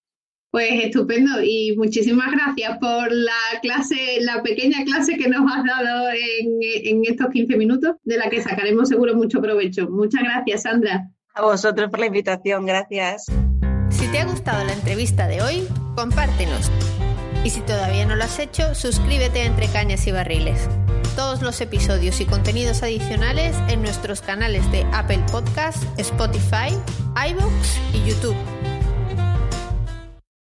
Pues 0.51 0.71
estupendo 0.85 1.43
y 1.43 1.75
muchísimas 1.77 2.33
gracias 2.33 2.79
por 2.79 3.13
la 3.13 3.61
clase, 3.61 4.19
la 4.21 4.43
pequeña 4.43 4.83
clase 4.85 5.17
que 5.19 5.29
nos 5.29 5.43
has 5.51 5.63
dado 5.65 6.09
en, 6.09 6.59
en 6.61 7.03
estos 7.05 7.29
15 7.29 7.57
minutos, 7.57 7.97
de 8.03 8.17
la 8.17 8.31
que 8.31 8.43
sacaremos 8.43 8.89
seguro 8.89 9.15
mucho 9.15 9.43
provecho. 9.43 9.89
Muchas 9.91 10.23
gracias, 10.23 10.63
Sandra. 10.63 11.11
A 11.35 11.43
vosotros 11.43 11.91
por 11.91 12.01
la 12.01 12.07
invitación, 12.07 12.65
gracias. 12.65 13.27
Si 13.91 14.07
te 14.11 14.21
ha 14.21 14.25
gustado 14.25 14.65
la 14.65 14.73
entrevista 14.73 15.29
de 15.29 15.43
hoy, 15.43 15.69
compártenos. 15.95 16.71
Y 17.45 17.51
si 17.51 17.61
todavía 17.61 18.07
no 18.07 18.17
lo 18.17 18.25
has 18.25 18.39
hecho, 18.39 18.75
suscríbete 18.75 19.43
a 19.43 19.45
Entre 19.45 19.69
Cañas 19.69 20.07
y 20.07 20.13
Barriles. 20.13 20.69
Todos 21.19 21.43
los 21.43 21.61
episodios 21.61 22.21
y 22.21 22.27
contenidos 22.27 22.85
adicionales 22.85 23.57
en 23.67 23.83
nuestros 23.83 24.21
canales 24.21 24.71
de 24.71 24.85
Apple 24.93 25.25
Podcast, 25.33 25.83
Spotify, 25.99 26.79
iVoox 27.17 27.77
y 27.93 28.09
YouTube. 28.09 28.37